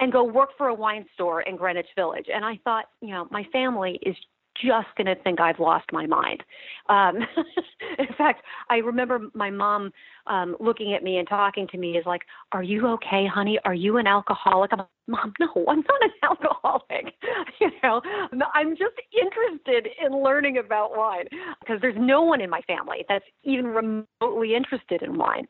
and 0.00 0.12
go 0.12 0.24
work 0.24 0.50
for 0.58 0.68
a 0.68 0.74
wine 0.74 1.06
store 1.14 1.42
in 1.42 1.56
Greenwich 1.56 1.86
Village. 1.94 2.26
And 2.32 2.44
I 2.44 2.58
thought, 2.64 2.86
you 3.00 3.10
know, 3.10 3.28
my 3.30 3.44
family 3.52 4.00
is 4.02 4.16
just 4.60 4.88
going 4.96 5.06
to 5.06 5.22
think 5.22 5.40
I've 5.40 5.58
lost 5.58 5.86
my 5.92 6.06
mind. 6.06 6.42
Um, 6.88 7.16
in 7.98 8.06
fact, 8.16 8.42
I 8.68 8.76
remember 8.76 9.20
my 9.34 9.50
mom 9.50 9.92
um, 10.26 10.56
looking 10.60 10.94
at 10.94 11.02
me 11.02 11.18
and 11.18 11.28
talking 11.28 11.66
to 11.68 11.78
me 11.78 11.96
is 11.96 12.06
like, 12.06 12.22
"Are 12.52 12.62
you 12.62 12.86
okay, 12.88 13.26
honey? 13.26 13.58
Are 13.64 13.74
you 13.74 13.96
an 13.98 14.06
alcoholic?" 14.06 14.72
I'm 14.72 14.78
like, 14.80 14.88
"Mom, 15.08 15.32
no, 15.40 15.48
I'm 15.68 15.80
not 15.80 16.02
an 16.02 16.10
alcoholic. 16.22 17.14
you 17.60 17.70
know, 17.82 18.00
I'm 18.54 18.76
just 18.76 18.94
interested 19.12 19.88
in 20.04 20.22
learning 20.22 20.58
about 20.58 20.96
wine 20.96 21.26
because 21.60 21.80
there's 21.80 21.96
no 21.98 22.22
one 22.22 22.40
in 22.40 22.50
my 22.50 22.60
family 22.62 23.04
that's 23.08 23.24
even 23.44 23.66
remotely 23.66 24.54
interested 24.54 25.02
in 25.02 25.18
wine." 25.18 25.46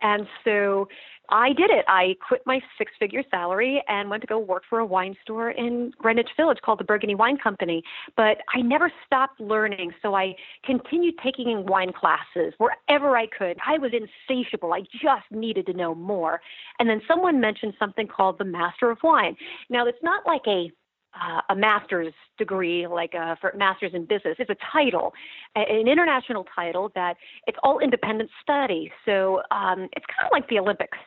And 0.00 0.26
so 0.44 0.88
I 1.30 1.48
did 1.54 1.70
it. 1.70 1.84
I 1.88 2.16
quit 2.26 2.42
my 2.44 2.60
six 2.76 2.92
figure 2.98 3.22
salary 3.30 3.82
and 3.88 4.10
went 4.10 4.20
to 4.22 4.26
go 4.26 4.38
work 4.38 4.64
for 4.68 4.80
a 4.80 4.86
wine 4.86 5.16
store 5.22 5.50
in 5.50 5.92
Greenwich 5.98 6.28
Village 6.36 6.58
called 6.62 6.80
the 6.80 6.84
Burgundy 6.84 7.14
Wine 7.14 7.38
Company. 7.38 7.82
But 8.16 8.38
I 8.54 8.60
never 8.60 8.92
stopped 9.06 9.40
learning. 9.40 9.92
So 10.02 10.14
I 10.14 10.34
continued 10.64 11.14
taking 11.22 11.64
wine 11.66 11.92
classes 11.92 12.52
wherever 12.58 13.16
I 13.16 13.26
could. 13.26 13.56
I 13.66 13.78
was 13.78 13.92
insatiable. 13.92 14.74
I 14.74 14.80
just 14.92 15.24
needed 15.30 15.66
to 15.66 15.72
know 15.72 15.94
more. 15.94 16.40
And 16.78 16.88
then 16.88 17.00
someone 17.08 17.40
mentioned 17.40 17.74
something 17.78 18.06
called 18.06 18.38
the 18.38 18.44
Master 18.44 18.90
of 18.90 18.98
Wine. 19.02 19.36
Now, 19.70 19.86
it's 19.86 20.02
not 20.02 20.26
like 20.26 20.42
a 20.46 20.70
uh, 21.14 21.40
a 21.50 21.54
master's 21.54 22.12
degree, 22.38 22.88
like 22.88 23.14
a 23.14 23.36
for 23.40 23.52
master's 23.56 23.92
in 23.94 24.04
business. 24.04 24.34
It's 24.38 24.50
a 24.50 24.56
title, 24.72 25.12
an 25.54 25.86
international 25.86 26.44
title 26.54 26.90
that 26.96 27.16
it's 27.46 27.56
all 27.62 27.78
independent 27.78 28.30
study. 28.42 28.90
So 29.04 29.40
um, 29.52 29.88
it's 29.92 30.06
kind 30.06 30.26
of 30.26 30.32
like 30.32 30.48
the 30.48 30.58
Olympics 30.58 30.98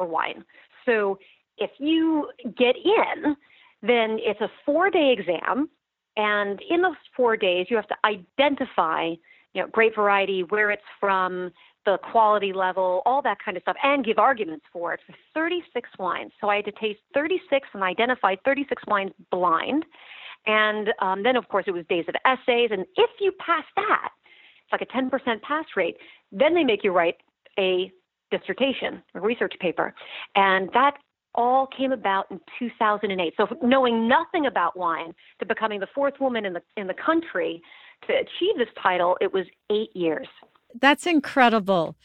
for 0.00 0.06
wine. 0.06 0.44
So 0.86 1.18
if 1.58 1.70
you 1.78 2.30
get 2.56 2.74
in, 2.76 3.36
then 3.82 4.18
it's 4.20 4.40
a 4.40 4.48
four 4.64 4.88
day 4.90 5.14
exam. 5.16 5.68
And 6.16 6.60
in 6.70 6.80
those 6.80 6.96
four 7.14 7.36
days, 7.36 7.66
you 7.68 7.76
have 7.76 7.88
to 7.88 7.96
identify, 8.04 9.10
you 9.52 9.62
know, 9.62 9.68
grape 9.68 9.94
variety, 9.94 10.42
where 10.44 10.70
it's 10.70 10.82
from, 10.98 11.52
the 11.86 11.98
quality 12.10 12.52
level, 12.52 13.02
all 13.06 13.22
that 13.22 13.38
kind 13.44 13.56
of 13.56 13.62
stuff, 13.62 13.76
and 13.82 14.04
give 14.04 14.18
arguments 14.18 14.64
for 14.72 14.92
it 14.94 15.00
for 15.06 15.14
36 15.34 15.88
wines. 15.98 16.32
So 16.40 16.48
I 16.48 16.56
had 16.56 16.64
to 16.66 16.72
taste 16.72 17.00
36 17.14 17.68
and 17.72 17.82
identify 17.82 18.36
36 18.44 18.82
wines 18.86 19.12
blind. 19.30 19.84
And 20.46 20.88
um, 21.00 21.22
then, 21.22 21.36
of 21.36 21.48
course, 21.48 21.64
it 21.66 21.72
was 21.72 21.84
days 21.88 22.06
of 22.08 22.14
essays. 22.24 22.70
And 22.72 22.84
if 22.96 23.10
you 23.20 23.32
pass 23.44 23.64
that, 23.76 24.10
it's 24.64 24.72
like 24.72 24.82
a 24.82 24.86
10% 24.86 25.42
pass 25.42 25.64
rate, 25.76 25.96
then 26.32 26.54
they 26.54 26.64
make 26.64 26.84
you 26.84 26.92
write 26.92 27.16
a 27.58 27.92
dissertation, 28.30 29.02
a 29.14 29.20
research 29.20 29.54
paper. 29.60 29.94
And 30.34 30.70
that 30.74 30.94
all 31.34 31.68
came 31.76 31.92
about 31.92 32.26
in 32.30 32.40
2008. 32.58 33.34
So 33.36 33.46
knowing 33.62 34.08
nothing 34.08 34.46
about 34.46 34.76
wine 34.76 35.14
to 35.38 35.46
becoming 35.46 35.80
the 35.80 35.86
fourth 35.94 36.14
woman 36.20 36.44
in 36.44 36.52
the 36.52 36.62
in 36.76 36.86
the 36.86 36.94
country 36.94 37.62
to 38.06 38.12
achieve 38.14 38.56
this 38.56 38.68
title, 38.82 39.16
it 39.20 39.32
was 39.32 39.46
8 39.70 39.90
years. 39.94 40.26
That's 40.80 41.06
incredible. 41.06 41.96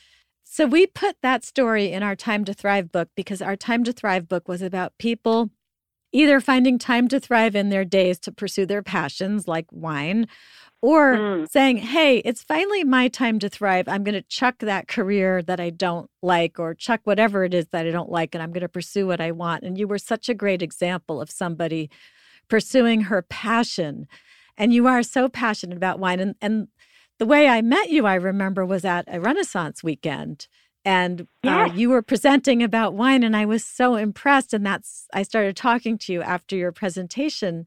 So 0.44 0.68
we 0.68 0.86
put 0.86 1.18
that 1.22 1.44
story 1.44 1.92
in 1.92 2.04
our 2.04 2.16
Time 2.16 2.46
to 2.46 2.54
Thrive 2.54 2.92
book 2.92 3.10
because 3.16 3.42
our 3.42 3.56
Time 3.56 3.84
to 3.86 3.92
Thrive 3.92 4.28
book 4.28 4.48
was 4.48 4.62
about 4.62 4.94
people 5.00 5.50
either 6.12 6.40
finding 6.40 6.78
time 6.78 7.08
to 7.10 7.20
thrive 7.20 7.56
in 7.56 7.70
their 7.70 7.84
days 7.84 8.20
to 8.20 8.32
pursue 8.32 8.66
their 8.66 8.84
passions 8.84 9.48
like 9.48 9.66
wine 9.72 10.28
or 10.86 11.16
mm. 11.16 11.50
saying, 11.50 11.78
"Hey, 11.78 12.20
it's 12.20 12.44
finally 12.44 12.84
my 12.84 13.08
time 13.08 13.40
to 13.40 13.50
thrive. 13.50 13.88
I'm 13.88 14.04
going 14.04 14.14
to 14.14 14.22
chuck 14.22 14.60
that 14.60 14.88
career 14.88 15.42
that 15.42 15.60
I 15.60 15.72
don't 15.72 16.12
like 16.22 16.60
or 16.60 16.76
chuck 16.76 17.02
whatever 17.06 17.44
it 17.44 17.56
is 17.56 17.68
that 17.70 17.88
I 17.88 17.92
don't 17.92 18.12
like 18.12 18.36
and 18.36 18.44
I'm 18.44 18.52
going 18.52 18.62
to 18.62 18.70
pursue 18.70 19.08
what 19.08 19.20
I 19.20 19.32
want." 19.32 19.64
And 19.64 19.80
you 19.80 19.88
were 19.88 19.98
such 19.98 20.30
a 20.30 20.36
great 20.36 20.62
example 20.62 21.20
of 21.20 21.32
somebody 21.32 21.90
pursuing 22.48 23.02
her 23.02 23.24
passion. 23.24 24.08
And 24.58 24.74
you 24.74 24.86
are 24.86 25.02
so 25.02 25.28
passionate 25.28 25.76
about 25.76 26.00
wine 26.00 26.20
and 26.20 26.36
and 26.40 26.68
the 27.18 27.26
way 27.26 27.48
I 27.48 27.62
met 27.62 27.90
you, 27.90 28.06
I 28.06 28.16
remember, 28.16 28.66
was 28.66 28.86
at 28.86 29.06
a 29.08 29.20
Renaissance 29.20 29.84
weekend. 29.84 30.48
And 30.84 31.22
uh, 31.22 31.26
yes. 31.44 31.72
uh, 31.72 31.74
you 31.74 31.90
were 31.90 32.04
presenting 32.04 32.62
about 32.62 32.94
wine, 32.94 33.24
and 33.24 33.36
I 33.36 33.46
was 33.46 33.66
so 33.66 33.96
impressed. 33.96 34.54
And 34.54 34.66
that's, 34.66 35.08
I 35.14 35.24
started 35.24 35.56
talking 35.56 35.98
to 36.00 36.14
you 36.14 36.22
after 36.22 36.56
your 36.56 36.72
presentation. 36.72 37.66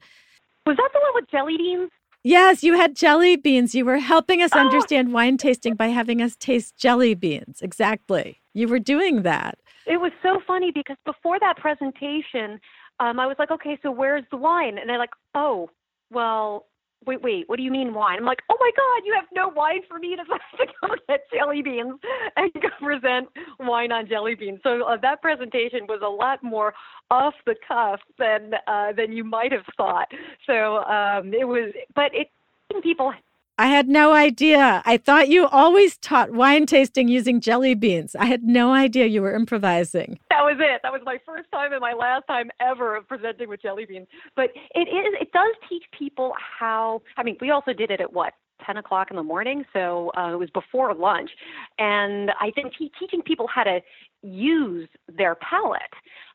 Was 0.67 0.77
that 0.77 0.91
the 0.93 1.01
one 1.01 1.13
with 1.15 1.31
jelly 1.31 1.57
beans? 1.57 1.91
Yes, 2.28 2.62
you 2.62 2.75
had 2.75 2.94
jelly 2.94 3.37
beans. 3.37 3.75
You 3.75 3.87
were 3.87 3.97
helping 3.97 4.42
us 4.42 4.50
oh. 4.52 4.58
understand 4.58 5.14
wine 5.14 5.38
tasting 5.38 5.75
by 5.75 5.87
having 5.87 6.20
us 6.20 6.37
taste 6.37 6.76
jelly 6.76 7.14
beans. 7.14 7.62
Exactly. 7.62 8.42
You 8.52 8.68
were 8.68 8.78
doing 8.78 9.23
that. 9.23 9.58
It 9.87 9.99
was 9.99 10.12
so 10.23 10.38
funny 10.47 10.70
because 10.70 10.99
before 11.06 11.40
that 11.40 11.56
presentation, 11.56 12.61
um, 13.00 13.18
I 13.18 13.26
was 13.26 13.37
like, 13.38 13.50
okay, 13.50 13.78
so 13.82 13.90
where's 13.90 14.25
the 14.30 14.37
wine? 14.37 14.76
And 14.76 14.90
they're 14.90 14.99
like, 14.99 15.14
oh, 15.35 15.70
well, 16.11 16.66
wait, 17.07 17.23
wait, 17.23 17.49
what 17.49 17.57
do 17.57 17.62
you 17.62 17.71
mean 17.71 17.95
wine? 17.95 18.19
I'm 18.19 18.25
like, 18.25 18.43
oh 18.50 18.57
my 18.59 18.71
God, 18.76 19.07
you 19.07 19.14
have 19.14 19.26
no 19.35 19.49
wine 19.49 19.81
for 19.88 19.99
me 19.99 20.17
to, 20.17 20.25
to 20.25 20.73
go 20.81 20.95
get 21.09 21.21
jelly 21.33 21.62
beans 21.62 21.99
and 22.37 22.52
go 22.55 22.69
present 22.81 23.28
wine 23.61 23.93
on 23.93 24.09
jelly 24.09 24.35
beans. 24.35 24.61
So 24.62 24.85
uh, 24.85 24.97
that 25.02 25.23
presentation 25.23 25.81
was 25.88 26.00
a 26.05 26.09
lot 26.09 26.43
more 26.43 26.75
off 27.11 27.35
the 27.47 27.55
cuff 27.67 28.00
than 28.19 28.52
uh, 28.67 28.93
than 28.97 29.12
you 29.12 29.25
might 29.25 29.52
have 29.52 29.64
thought. 29.76 30.09
So 30.47 30.78
um, 30.85 31.33
it 31.33 31.47
was, 31.47 31.73
but 31.95 32.14
it 32.14 32.31
people 32.83 33.12
I 33.61 33.67
had 33.67 33.88
no 33.88 34.12
idea. 34.12 34.83
I 34.87 34.97
thought 34.99 35.29
you 35.29 35.49
always 35.49 35.99
taught 35.99 36.31
wine 36.31 36.65
tasting 36.65 37.09
using 37.09 37.41
jelly 37.41 37.75
beans. 37.75 38.15
I 38.15 38.27
had 38.27 38.45
no 38.45 38.73
idea 38.73 39.07
you 39.07 39.21
were 39.21 39.35
improvising. 39.35 40.21
That 40.31 40.43
was 40.43 40.59
it. 40.61 40.81
That 40.85 40.93
was 40.93 41.03
my 41.05 41.19
first 41.27 41.50
time 41.53 41.73
and 41.73 41.81
my 41.81 41.93
last 41.93 42.29
time 42.29 42.50
ever 42.61 42.95
of 42.95 43.09
presenting 43.09 43.49
with 43.49 43.61
jelly 43.61 43.85
beans. 43.85 44.07
But 44.37 44.50
it 44.77 44.88
is 44.88 45.15
it 45.21 45.33
does 45.33 45.55
teach 45.69 45.83
people 45.99 46.35
how 46.38 47.03
I 47.17 47.25
mean, 47.25 47.37
we 47.41 47.50
also 47.50 47.73
did 47.73 47.91
it 47.91 48.00
at 48.00 48.12
what? 48.12 48.33
10 48.65 48.77
o'clock 48.79 49.09
in 49.11 49.17
the 49.17 49.23
morning, 49.23 49.65
so 49.73 50.11
uh, 50.17 50.33
it 50.33 50.38
was 50.38 50.50
before 50.50 50.95
lunch. 50.95 51.31
And 51.79 52.31
I 52.41 52.50
think 52.55 52.73
te- 52.79 52.93
teaching 52.99 53.23
people 53.23 53.47
how 53.53 53.65
to 53.65 53.81
use 54.23 54.88
their 55.17 55.37
palate. 55.37 55.81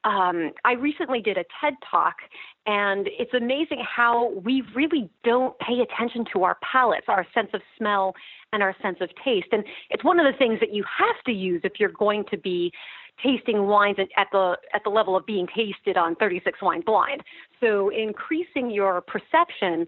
Um, 0.04 0.52
I 0.66 0.74
recently 0.74 1.22
did 1.22 1.38
a 1.38 1.44
TED 1.60 1.74
talk, 1.90 2.16
and 2.66 3.08
it's 3.20 3.34
amazing 3.34 3.84
how 3.84 4.32
we 4.44 4.64
really 4.76 5.10
don't 5.24 5.58
pay 5.60 5.80
attention 5.82 6.26
to 6.34 6.44
our 6.44 6.58
palates, 6.62 7.06
our 7.08 7.26
sense 7.34 7.50
of 7.54 7.62
smell, 7.78 8.14
and 8.52 8.64
our 8.64 8.76
sense 8.82 8.98
of 9.02 9.10
taste. 9.24 9.48
And 9.52 9.64
it's 9.90 10.04
one 10.04 10.20
of 10.20 10.32
the 10.32 10.38
things 10.38 10.60
that 10.60 10.74
you 10.74 10.84
have 10.98 11.24
to 11.26 11.32
use 11.32 11.62
if 11.64 11.74
you're 11.80 11.90
going 11.90 12.24
to 12.32 12.38
be 12.38 12.72
tasting 13.22 13.68
wines 13.68 13.98
at 14.18 14.28
the 14.32 14.58
at 14.74 14.84
the 14.84 14.90
level 14.90 15.16
of 15.16 15.26
being 15.26 15.48
tasted 15.56 15.98
on 15.98 16.16
36 16.16 16.60
wine 16.62 16.82
blind. 16.86 17.22
So 17.60 17.90
increasing 17.90 18.72
your 18.72 19.02
perception 19.02 19.88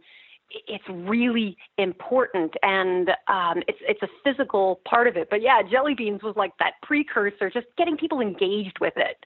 it's 0.49 0.83
really 0.89 1.57
important 1.77 2.53
and 2.61 3.09
um, 3.27 3.63
it's 3.67 3.79
it's 3.81 4.01
a 4.01 4.07
physical 4.23 4.81
part 4.87 5.07
of 5.07 5.17
it. 5.17 5.27
But 5.29 5.41
yeah, 5.41 5.61
jelly 5.69 5.93
beans 5.95 6.21
was 6.23 6.35
like 6.35 6.51
that 6.59 6.73
precursor, 6.81 7.49
just 7.49 7.67
getting 7.77 7.97
people 7.97 8.21
engaged 8.21 8.77
with 8.79 8.93
it. 8.95 9.17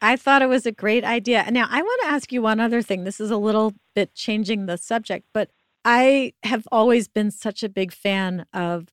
I 0.00 0.16
thought 0.16 0.42
it 0.42 0.48
was 0.48 0.66
a 0.66 0.72
great 0.72 1.04
idea. 1.04 1.44
And 1.46 1.54
now 1.54 1.68
I 1.70 1.80
want 1.80 2.00
to 2.02 2.08
ask 2.08 2.32
you 2.32 2.42
one 2.42 2.58
other 2.58 2.82
thing. 2.82 3.04
This 3.04 3.20
is 3.20 3.30
a 3.30 3.36
little 3.36 3.72
bit 3.94 4.14
changing 4.14 4.66
the 4.66 4.76
subject, 4.76 5.26
but 5.32 5.50
I 5.84 6.32
have 6.42 6.66
always 6.72 7.06
been 7.06 7.30
such 7.30 7.62
a 7.62 7.68
big 7.68 7.92
fan 7.92 8.46
of 8.52 8.88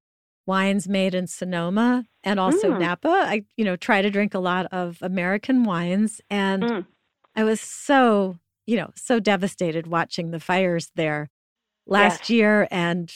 wines 0.46 0.88
made 0.88 1.16
in 1.16 1.28
Sonoma 1.28 2.06
and 2.24 2.40
also 2.40 2.72
mm. 2.72 2.80
Napa. 2.80 3.08
I, 3.08 3.46
you 3.58 3.66
know, 3.66 3.76
try 3.76 4.02
to 4.02 4.10
drink 4.12 4.34
a 4.36 4.40
lot 4.40 4.68
of 4.72 5.00
American 5.02 5.64
wines 5.64 6.22
and 6.30 6.64
mm. 6.64 6.86
I 7.36 7.44
was 7.44 7.60
so, 7.60 8.38
you 8.68 8.78
know, 8.78 8.92
so 8.96 9.20
devastated 9.20 9.88
watching 9.88 10.32
the 10.32 10.40
fires 10.40 10.92
there 10.96 11.30
last 11.90 12.22
yes. 12.22 12.30
year 12.30 12.68
and 12.72 13.12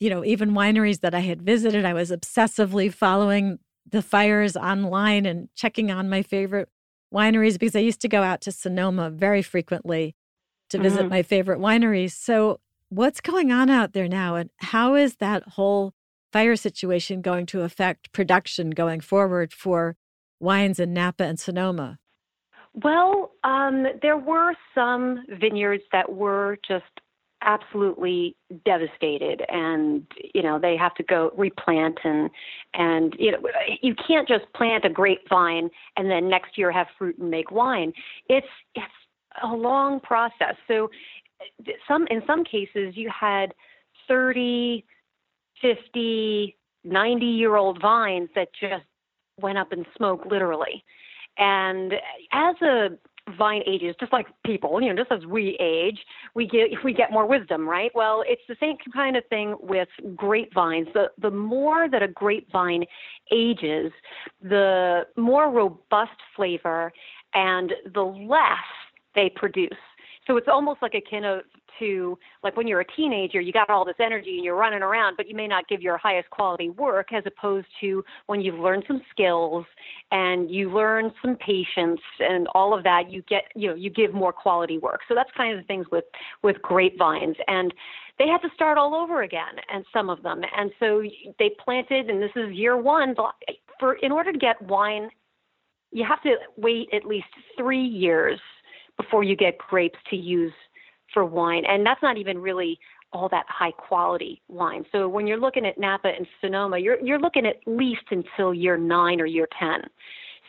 you 0.00 0.10
know 0.10 0.24
even 0.24 0.50
wineries 0.52 1.00
that 1.00 1.14
i 1.14 1.20
had 1.20 1.42
visited 1.42 1.84
i 1.84 1.92
was 1.92 2.10
obsessively 2.10 2.92
following 2.92 3.58
the 3.88 4.02
fires 4.02 4.56
online 4.56 5.26
and 5.26 5.48
checking 5.54 5.90
on 5.90 6.08
my 6.08 6.22
favorite 6.22 6.68
wineries 7.12 7.58
because 7.58 7.76
i 7.76 7.80
used 7.80 8.00
to 8.00 8.08
go 8.08 8.22
out 8.22 8.40
to 8.40 8.50
sonoma 8.50 9.10
very 9.10 9.42
frequently 9.42 10.14
to 10.68 10.78
visit 10.78 11.00
mm-hmm. 11.00 11.10
my 11.10 11.22
favorite 11.22 11.58
wineries 11.58 12.12
so 12.12 12.58
what's 12.88 13.20
going 13.20 13.52
on 13.52 13.70
out 13.70 13.92
there 13.92 14.08
now 14.08 14.34
and 14.34 14.50
how 14.58 14.94
is 14.94 15.16
that 15.16 15.42
whole 15.50 15.92
fire 16.32 16.56
situation 16.56 17.20
going 17.20 17.46
to 17.46 17.62
affect 17.62 18.12
production 18.12 18.70
going 18.70 19.00
forward 19.00 19.52
for 19.52 19.96
wines 20.40 20.80
in 20.80 20.92
napa 20.92 21.24
and 21.24 21.38
sonoma 21.38 21.98
well, 22.84 23.32
um, 23.42 23.86
there 24.02 24.18
were 24.18 24.52
some 24.74 25.24
vineyards 25.40 25.84
that 25.92 26.12
were 26.12 26.58
just 26.68 26.84
absolutely 27.42 28.36
devastated. 28.64 29.42
And 29.48 30.06
you 30.34 30.42
know 30.42 30.58
they 30.58 30.76
have 30.76 30.94
to 30.94 31.02
go 31.02 31.32
replant 31.36 31.98
and 32.04 32.30
and 32.74 33.14
you 33.18 33.32
know 33.32 33.38
you 33.82 33.94
can't 34.06 34.28
just 34.28 34.44
plant 34.54 34.84
a 34.84 34.90
grapevine 34.90 35.70
and 35.96 36.10
then 36.10 36.28
next 36.28 36.56
year 36.58 36.70
have 36.70 36.86
fruit 36.98 37.18
and 37.18 37.30
make 37.30 37.50
wine. 37.50 37.92
It's 38.28 38.46
it's 38.74 38.86
a 39.42 39.48
long 39.48 40.00
process. 40.00 40.54
So 40.68 40.90
some 41.86 42.06
in 42.10 42.22
some 42.26 42.44
cases 42.44 42.96
you 42.96 43.10
had 43.10 43.54
30 44.08 44.84
50 45.60 46.56
90 46.84 47.26
year 47.26 47.56
old 47.56 47.80
vines 47.80 48.28
that 48.34 48.48
just 48.58 48.84
went 49.40 49.58
up 49.58 49.72
in 49.72 49.84
smoke 49.96 50.24
literally. 50.30 50.84
And 51.38 51.94
as 52.32 52.56
a 52.62 52.88
vine 53.38 53.62
ages, 53.66 53.94
just 53.98 54.12
like 54.12 54.26
people, 54.44 54.80
you 54.80 54.92
know, 54.92 55.02
just 55.02 55.12
as 55.12 55.26
we 55.26 55.56
age, 55.60 55.98
we 56.34 56.46
get 56.46 56.68
we 56.84 56.92
get 56.92 57.10
more 57.10 57.26
wisdom, 57.26 57.68
right? 57.68 57.90
Well, 57.94 58.22
it's 58.26 58.42
the 58.48 58.56
same 58.60 58.76
kind 58.92 59.16
of 59.16 59.24
thing 59.28 59.56
with 59.60 59.88
grapevines. 60.14 60.88
The 60.94 61.10
the 61.20 61.30
more 61.30 61.88
that 61.88 62.02
a 62.02 62.08
grapevine 62.08 62.84
ages, 63.32 63.92
the 64.42 65.02
more 65.16 65.50
robust 65.50 66.18
flavor 66.34 66.92
and 67.34 67.72
the 67.94 68.02
less 68.02 68.58
they 69.14 69.30
produce. 69.34 69.70
So 70.26 70.36
it's 70.36 70.48
almost 70.48 70.82
like 70.82 70.94
akin 70.94 71.42
to 71.78 72.18
like 72.42 72.56
when 72.56 72.66
you're 72.66 72.80
a 72.80 72.96
teenager, 72.96 73.40
you 73.40 73.52
got 73.52 73.70
all 73.70 73.84
this 73.84 73.96
energy 74.00 74.36
and 74.36 74.44
you're 74.44 74.56
running 74.56 74.82
around, 74.82 75.16
but 75.16 75.28
you 75.28 75.34
may 75.34 75.46
not 75.46 75.68
give 75.68 75.82
your 75.82 75.98
highest 75.98 76.28
quality 76.30 76.70
work 76.70 77.12
as 77.12 77.22
opposed 77.26 77.66
to 77.80 78.04
when 78.26 78.40
you've 78.40 78.58
learned 78.58 78.84
some 78.86 79.00
skills 79.10 79.64
and 80.10 80.50
you 80.50 80.72
learn 80.72 81.12
some 81.22 81.36
patience 81.36 82.00
and 82.20 82.48
all 82.54 82.76
of 82.76 82.82
that, 82.84 83.10
you 83.10 83.22
get 83.28 83.44
you 83.54 83.68
know, 83.68 83.74
you 83.74 83.90
give 83.90 84.14
more 84.14 84.32
quality 84.32 84.78
work. 84.78 85.00
So 85.08 85.14
that's 85.14 85.30
kind 85.36 85.56
of 85.56 85.62
the 85.62 85.66
things 85.66 85.86
with 85.92 86.04
with 86.42 86.60
grapevines. 86.62 87.36
And 87.46 87.72
they 88.18 88.26
had 88.26 88.38
to 88.38 88.48
start 88.54 88.78
all 88.78 88.94
over 88.94 89.22
again 89.22 89.56
and 89.72 89.84
some 89.92 90.08
of 90.08 90.22
them. 90.22 90.40
And 90.56 90.70
so 90.80 91.02
they 91.38 91.50
planted 91.62 92.08
and 92.08 92.22
this 92.22 92.30
is 92.34 92.52
year 92.52 92.76
one 92.76 93.14
for 93.78 93.94
in 93.96 94.12
order 94.12 94.32
to 94.32 94.38
get 94.38 94.60
wine 94.62 95.10
you 95.92 96.04
have 96.04 96.20
to 96.22 96.34
wait 96.56 96.88
at 96.92 97.06
least 97.06 97.28
three 97.56 97.82
years 97.82 98.40
before 98.96 99.22
you 99.22 99.36
get 99.36 99.58
grapes 99.58 99.98
to 100.10 100.16
use 100.16 100.52
for 101.12 101.24
wine, 101.24 101.64
and 101.66 101.84
that's 101.84 102.02
not 102.02 102.16
even 102.18 102.38
really 102.38 102.78
all 103.12 103.28
that 103.28 103.46
high 103.48 103.70
quality 103.70 104.42
wine. 104.48 104.84
So 104.92 105.08
when 105.08 105.26
you're 105.26 105.40
looking 105.40 105.64
at 105.64 105.78
Napa 105.78 106.08
and 106.08 106.26
Sonoma, 106.40 106.78
you're 106.78 107.00
you're 107.00 107.20
looking 107.20 107.46
at 107.46 107.56
least 107.66 108.02
until 108.10 108.52
year 108.52 108.76
nine 108.76 109.20
or 109.20 109.26
year 109.26 109.48
ten. 109.58 109.82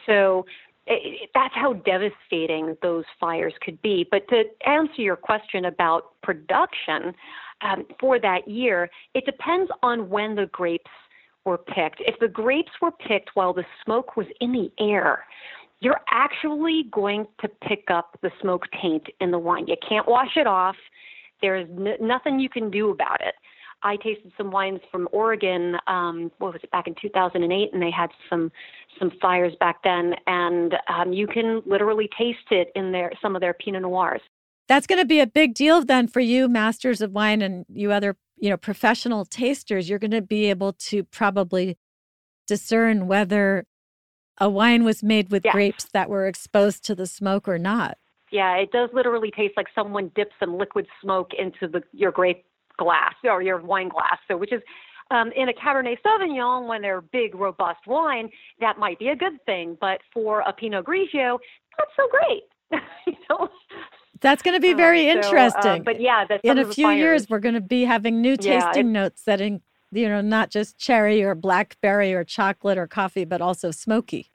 So 0.06 0.46
it, 0.88 1.30
that's 1.34 1.54
how 1.54 1.74
devastating 1.74 2.76
those 2.82 3.06
fires 3.20 3.54
could 3.62 3.82
be. 3.82 4.08
But 4.10 4.28
to 4.30 4.44
answer 4.66 5.02
your 5.02 5.16
question 5.16 5.66
about 5.66 6.20
production 6.24 7.14
um, 7.62 7.86
for 8.00 8.20
that 8.20 8.48
year, 8.48 8.90
it 9.14 9.26
depends 9.26 9.70
on 9.84 10.10
when 10.10 10.36
the 10.36 10.48
grapes 10.48 10.92
were 11.46 11.58
picked. 11.58 12.02
If 12.02 12.20
the 12.20 12.28
grapes 12.28 12.72
were 12.82 12.92
picked 12.92 13.32
while 13.36 13.54
the 13.54 13.66
smoke 13.84 14.18
was 14.18 14.28
in 14.42 14.52
the 14.52 14.72
air, 14.84 15.26
you're 15.80 16.02
actually 16.10 16.86
going 16.92 17.28
to 17.42 17.48
pick 17.68 17.86
up 17.92 18.18
the 18.22 18.32
smoke 18.42 18.64
taint 18.82 19.08
in 19.22 19.32
the 19.32 19.40
wine. 19.40 19.68
You 19.68 19.76
can't 19.88 20.08
wash 20.08 20.36
it 20.36 20.48
off. 20.48 20.76
There's 21.42 21.68
n- 21.70 21.98
nothing 22.02 22.40
you 22.40 22.50
can 22.50 22.72
do 22.72 22.90
about 22.90 23.22
it. 23.22 23.36
I 23.84 23.96
tasted 23.98 24.32
some 24.38 24.50
wines 24.50 24.80
from 24.92 25.08
Oregon. 25.12 25.76
Um, 25.86 26.32
what 26.40 26.54
was 26.54 26.62
it 26.64 26.72
back 26.72 26.88
in 26.88 26.96
2008? 27.00 27.74
And 27.74 27.82
they 27.82 27.92
had 27.92 28.10
some 28.30 28.52
some 28.98 29.12
fires 29.22 29.54
back 29.60 29.84
then, 29.84 30.16
and 30.26 30.74
um, 30.88 31.14
you 31.14 31.28
can 31.28 31.62
literally 31.68 32.10
taste 32.18 32.50
it 32.50 32.72
in 32.76 32.92
their 32.92 33.12
some 33.22 33.36
of 33.36 33.42
their 33.42 33.54
Pinot 33.54 33.84
Noirs. 33.84 34.22
That's 34.68 34.88
going 34.88 35.00
to 35.00 35.06
be 35.06 35.20
a 35.20 35.28
big 35.28 35.54
deal 35.54 35.86
then 35.86 36.08
for 36.08 36.20
you, 36.20 36.50
masters 36.50 37.02
of 37.02 37.12
wine, 37.12 37.44
and 37.44 37.66
you 37.72 37.92
other 37.92 38.18
you 38.38 38.50
know 38.50 38.58
professional 38.58 39.26
tasters. 39.26 39.90
You're 39.90 40.00
going 40.00 40.12
to 40.12 40.24
be 40.24 40.50
able 40.50 40.74
to 40.74 41.04
probably 41.04 41.78
discern 42.48 43.08
whether 43.08 43.66
a 44.40 44.50
wine 44.50 44.84
was 44.84 45.04
made 45.04 45.32
with 45.32 45.44
grapes 45.52 45.86
that 45.94 46.10
were 46.10 46.28
exposed 46.28 46.84
to 46.86 46.96
the 46.96 47.08
smoke 47.08 47.48
or 47.48 47.58
not. 47.58 47.98
Yeah, 48.32 48.56
it 48.58 48.72
does 48.72 48.90
literally 48.94 49.32
taste 49.32 49.54
like 49.56 49.68
someone 49.74 50.12
dipped 50.16 50.34
some 50.40 50.58
liquid 50.58 50.86
smoke 51.02 51.32
into 51.38 51.68
the 51.68 51.82
your 51.94 52.12
grape 52.12 52.46
glass 52.78 53.14
or 53.24 53.42
your 53.42 53.60
wine 53.62 53.90
glass. 53.90 54.18
So, 54.28 54.38
which 54.38 54.52
is 54.52 54.62
um, 55.12 55.32
in 55.36 55.50
a 55.50 55.54
Cabernet 55.54 55.98
Sauvignon, 56.06 56.68
when 56.68 56.82
they're 56.82 57.02
big, 57.02 57.36
robust 57.36 57.88
wine, 57.88 58.30
that 58.60 58.78
might 58.78 59.00
be 59.00 59.08
a 59.10 59.16
good 59.16 59.44
thing. 59.46 59.78
But 59.80 60.02
for 60.14 60.42
a 60.42 60.54
Pinot 60.54 60.86
Grigio, 60.86 61.40
not 61.78 61.88
so 61.96 62.08
great. 62.12 62.44
you 63.08 63.14
know? 63.30 63.50
That's 64.20 64.42
going 64.42 64.56
to 64.56 64.60
be 64.60 64.74
very 64.74 65.10
uh, 65.10 65.14
so, 65.14 65.18
interesting. 65.20 65.82
Uh, 65.82 65.84
but 65.84 66.02
yeah, 66.02 66.26
in 66.44 66.58
a 66.58 66.66
few 66.66 66.86
fires, 66.86 66.98
years, 66.98 67.30
we're 67.30 67.40
going 67.40 67.56
to 67.56 67.62
be 67.62 67.86
having 67.86 68.22
new 68.22 68.36
tasting 68.36 68.88
it- 68.88 68.92
notes 68.92 69.24
that, 69.24 69.42
in, 69.42 69.62
you 69.92 70.08
know, 70.08 70.22
not 70.22 70.50
just 70.50 70.78
cherry 70.78 71.24
or 71.24 71.36
blackberry 71.36 72.14
or 72.14 72.24
chocolate 72.24 72.78
or 72.78 72.88
coffee, 72.88 73.26
but 73.26 73.42
also 73.42 73.72
smoky. 73.72 74.32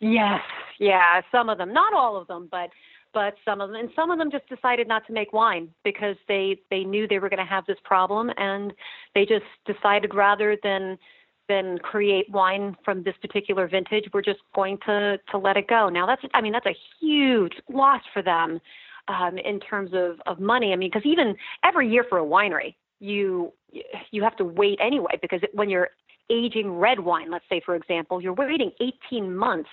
Yes, 0.00 0.40
yeah, 0.78 1.20
some 1.30 1.48
of 1.48 1.58
them, 1.58 1.72
not 1.72 1.94
all 1.94 2.16
of 2.16 2.26
them, 2.26 2.48
but 2.50 2.70
but 3.14 3.34
some 3.44 3.60
of 3.60 3.70
them, 3.70 3.78
and 3.78 3.90
some 3.94 4.10
of 4.10 4.18
them 4.18 4.30
just 4.30 4.48
decided 4.48 4.88
not 4.88 5.06
to 5.06 5.12
make 5.12 5.32
wine 5.32 5.68
because 5.84 6.16
they 6.28 6.58
they 6.70 6.84
knew 6.84 7.06
they 7.06 7.18
were 7.18 7.28
going 7.28 7.38
to 7.38 7.44
have 7.44 7.66
this 7.66 7.78
problem, 7.84 8.30
and 8.36 8.72
they 9.14 9.24
just 9.24 9.44
decided 9.66 10.14
rather 10.14 10.56
than 10.62 10.98
than 11.48 11.78
create 11.78 12.28
wine 12.30 12.76
from 12.84 13.02
this 13.02 13.14
particular 13.20 13.68
vintage, 13.68 14.04
we're 14.12 14.22
just 14.22 14.40
going 14.54 14.78
to 14.86 15.18
to 15.30 15.38
let 15.38 15.56
it 15.56 15.68
go. 15.68 15.88
Now 15.88 16.06
that's 16.06 16.22
I 16.34 16.40
mean 16.40 16.52
that's 16.52 16.66
a 16.66 16.76
huge 17.00 17.52
loss 17.68 18.02
for 18.12 18.22
them 18.22 18.60
um, 19.08 19.38
in 19.38 19.60
terms 19.60 19.90
of 19.92 20.20
of 20.26 20.40
money. 20.40 20.72
I 20.72 20.76
mean 20.76 20.90
because 20.90 21.06
even 21.06 21.36
every 21.64 21.90
year 21.90 22.04
for 22.08 22.18
a 22.18 22.24
winery, 22.24 22.74
you 23.02 23.52
you 24.10 24.22
have 24.22 24.36
to 24.36 24.44
wait 24.44 24.78
anyway 24.80 25.18
because 25.20 25.40
when 25.52 25.68
you're 25.68 25.88
aging 26.30 26.70
red 26.72 27.00
wine, 27.00 27.30
let's 27.30 27.44
say 27.48 27.60
for 27.64 27.74
example, 27.74 28.20
you're 28.20 28.32
waiting 28.32 28.70
18 29.10 29.34
months 29.36 29.70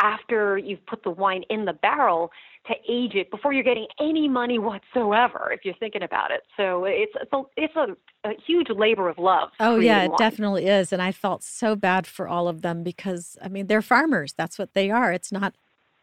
after 0.00 0.56
you've 0.56 0.84
put 0.86 1.02
the 1.02 1.10
wine 1.10 1.42
in 1.50 1.64
the 1.64 1.72
barrel 1.74 2.30
to 2.66 2.74
age 2.88 3.14
it 3.14 3.30
before 3.30 3.52
you're 3.52 3.64
getting 3.64 3.86
any 3.98 4.28
money 4.28 4.58
whatsoever 4.58 5.50
if 5.52 5.64
you're 5.64 5.74
thinking 5.74 6.02
about 6.02 6.30
it. 6.30 6.42
So 6.56 6.84
it's 6.84 7.12
it's 7.20 7.32
a, 7.32 7.42
it's 7.56 7.76
a, 7.76 8.28
a 8.28 8.34
huge 8.46 8.68
labor 8.70 9.08
of 9.08 9.18
love. 9.18 9.50
Oh, 9.58 9.78
yeah, 9.80 10.04
it 10.04 10.10
wine. 10.10 10.18
definitely 10.18 10.66
is. 10.66 10.92
And 10.92 11.02
I 11.02 11.10
felt 11.10 11.42
so 11.42 11.74
bad 11.74 12.06
for 12.06 12.28
all 12.28 12.48
of 12.48 12.62
them 12.62 12.82
because, 12.82 13.36
I 13.42 13.48
mean, 13.48 13.66
they're 13.66 13.82
farmers. 13.82 14.32
That's 14.34 14.58
what 14.58 14.74
they 14.74 14.90
are. 14.90 15.12
It's 15.12 15.32
not 15.32 15.54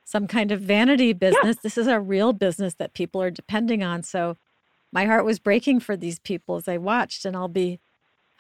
some 0.03 0.27
kind 0.27 0.51
of 0.51 0.61
vanity 0.61 1.13
business. 1.13 1.57
This 1.57 1.77
is 1.77 1.87
a 1.87 1.99
real 1.99 2.33
business 2.33 2.73
that 2.75 2.93
people 2.93 3.21
are 3.21 3.31
depending 3.31 3.83
on. 3.83 4.03
So 4.03 4.37
my 4.91 5.05
heart 5.05 5.25
was 5.25 5.39
breaking 5.39 5.79
for 5.79 5.97
these 5.97 6.19
people 6.19 6.55
as 6.55 6.67
I 6.67 6.77
watched, 6.77 7.25
and 7.25 7.35
I'll 7.35 7.47
be 7.47 7.79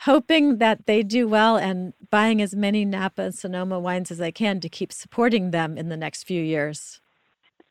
hoping 0.01 0.57
that 0.57 0.85
they 0.85 1.03
do 1.03 1.27
well 1.27 1.57
and 1.57 1.93
buying 2.11 2.41
as 2.41 2.55
many 2.55 2.85
Napa 2.85 3.23
and 3.23 3.35
Sonoma 3.35 3.79
wines 3.79 4.11
as 4.11 4.21
I 4.21 4.31
can 4.31 4.59
to 4.59 4.69
keep 4.69 4.93
supporting 4.93 5.51
them 5.51 5.77
in 5.77 5.89
the 5.89 5.97
next 5.97 6.23
few 6.23 6.41
years. 6.41 7.01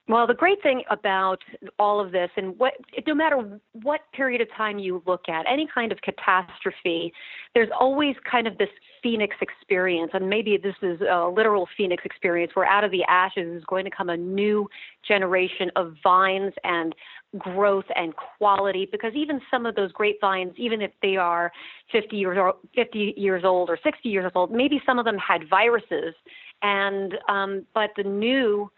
Well, 0.09 0.29
the 0.29 0.35
great 0.35 0.63
thing 0.63 0.85
about 0.89 1.43
all 1.81 1.99
of 1.99 2.13
this, 2.13 2.31
and 2.37 2.57
what, 2.61 2.75
no 3.09 3.15
matter 3.15 3.59
what 3.83 4.03
period 4.13 4.41
of 4.41 4.47
time 4.57 4.79
you 4.79 5.03
look 5.05 5.29
at, 5.29 5.47
any 5.51 5.67
kind 5.75 5.91
of 5.91 5.99
catastrophe, 6.01 7.13
there's 7.55 7.71
always 7.77 8.15
kind 8.31 8.47
of 8.47 8.57
this 8.57 8.69
phoenix 9.03 9.35
experience. 9.41 10.13
And 10.15 10.31
maybe 10.31 10.59
this 10.63 10.77
is 10.81 11.01
a 11.01 11.29
literal 11.29 11.67
phoenix 11.77 12.05
experience 12.05 12.53
where 12.55 12.67
out 12.67 12.85
of 12.85 12.93
the 12.93 13.03
ashes 13.09 13.49
is 13.57 13.65
going 13.65 13.85
to 13.85 13.91
come 13.91 14.09
a 14.09 14.17
new 14.17 14.69
generation 15.07 15.73
of 15.75 15.97
vines 16.05 16.53
and 16.63 16.95
growth 17.37 17.87
and 17.97 18.15
quality. 18.39 18.89
Because 18.89 19.13
even 19.17 19.41
some 19.51 19.67
of 19.67 19.75
those 19.75 19.91
grapevines, 19.91 20.53
even 20.57 20.83
if 20.83 20.93
they 21.03 21.17
are 21.17 21.51
50 21.91 22.17
years, 22.17 22.39
or 22.39 22.55
50 22.77 23.15
years 23.17 23.43
old 23.45 23.71
or 23.71 23.79
60 23.83 24.09
years 24.09 24.31
old, 24.37 24.53
maybe 24.53 24.81
some 24.87 25.01
of 25.01 25.05
them 25.05 25.19
had 25.19 25.49
viruses. 25.51 26.15
And, 26.63 27.15
um, 27.29 27.67
but 27.75 27.91
the 27.97 28.05
new 28.05 28.71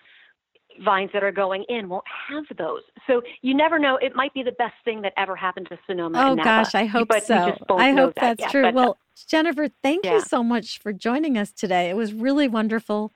vines 0.84 1.10
that 1.12 1.22
are 1.22 1.32
going 1.32 1.64
in 1.68 1.88
won't 1.88 2.04
have 2.28 2.44
those. 2.56 2.82
So 3.06 3.22
you 3.42 3.54
never 3.54 3.78
know. 3.78 3.96
It 3.96 4.14
might 4.14 4.34
be 4.34 4.42
the 4.42 4.52
best 4.52 4.74
thing 4.84 5.02
that 5.02 5.12
ever 5.16 5.36
happened 5.36 5.68
to 5.70 5.78
Sonoma. 5.86 6.30
Oh 6.30 6.36
gosh, 6.36 6.74
I 6.74 6.84
hope 6.84 7.08
but 7.08 7.24
so. 7.24 7.56
I 7.70 7.92
hope 7.92 8.14
that 8.14 8.38
that's 8.38 8.40
yet. 8.40 8.50
true. 8.50 8.62
But, 8.62 8.74
well, 8.74 8.98
Jennifer, 9.26 9.68
thank 9.82 10.04
yeah. 10.04 10.14
you 10.14 10.20
so 10.20 10.42
much 10.42 10.78
for 10.78 10.92
joining 10.92 11.36
us 11.36 11.50
today. 11.50 11.90
It 11.90 11.96
was 11.96 12.12
really 12.12 12.48
wonderful 12.48 13.12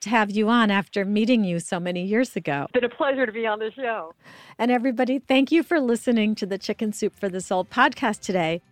to 0.00 0.10
have 0.10 0.30
you 0.30 0.48
on 0.48 0.70
after 0.70 1.04
meeting 1.04 1.44
you 1.44 1.60
so 1.60 1.78
many 1.78 2.04
years 2.04 2.34
ago. 2.34 2.64
it's 2.64 2.72
been 2.72 2.84
a 2.84 2.88
pleasure 2.88 3.26
to 3.26 3.32
be 3.32 3.46
on 3.46 3.58
the 3.58 3.70
show. 3.72 4.14
And 4.58 4.70
everybody, 4.70 5.18
thank 5.18 5.52
you 5.52 5.62
for 5.62 5.78
listening 5.78 6.34
to 6.36 6.46
the 6.46 6.58
Chicken 6.58 6.92
Soup 6.92 7.14
for 7.14 7.28
the 7.28 7.40
Soul 7.40 7.64
podcast 7.64 8.20
today. 8.20 8.62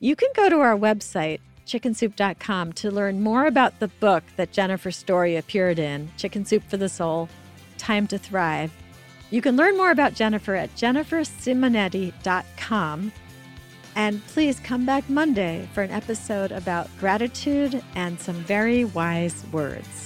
You 0.00 0.16
can 0.16 0.30
go 0.34 0.48
to 0.48 0.56
our 0.60 0.76
website, 0.76 1.40
chickensoup.com, 1.66 2.72
to 2.74 2.90
learn 2.90 3.20
more 3.20 3.46
about 3.46 3.80
the 3.80 3.88
book 3.88 4.24
that 4.36 4.52
Jennifer 4.52 4.90
Story 4.90 5.36
appeared 5.36 5.78
in, 5.78 6.10
Chicken 6.16 6.44
Soup 6.44 6.62
for 6.62 6.76
the 6.78 6.88
Soul 6.88 7.28
Time 7.78 8.06
to 8.08 8.18
Thrive. 8.18 8.70
You 9.30 9.40
can 9.40 9.56
learn 9.56 9.76
more 9.76 9.90
about 9.90 10.14
Jennifer 10.14 10.54
at 10.54 10.74
jennifersimonetti.com. 10.74 13.12
And 13.96 14.24
please 14.26 14.60
come 14.60 14.86
back 14.86 15.10
Monday 15.10 15.68
for 15.72 15.82
an 15.82 15.90
episode 15.90 16.52
about 16.52 16.88
gratitude 17.00 17.82
and 17.94 18.20
some 18.20 18.36
very 18.36 18.84
wise 18.84 19.44
words. 19.50 20.04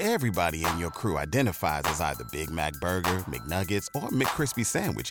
Everybody 0.00 0.64
in 0.64 0.78
your 0.78 0.90
crew 0.90 1.18
identifies 1.18 1.82
as 1.86 2.00
either 2.00 2.22
Big 2.30 2.50
Mac 2.50 2.72
Burger, 2.74 3.24
McNuggets, 3.28 3.88
or 3.96 4.08
McCrispy 4.10 4.64
Sandwich. 4.64 5.10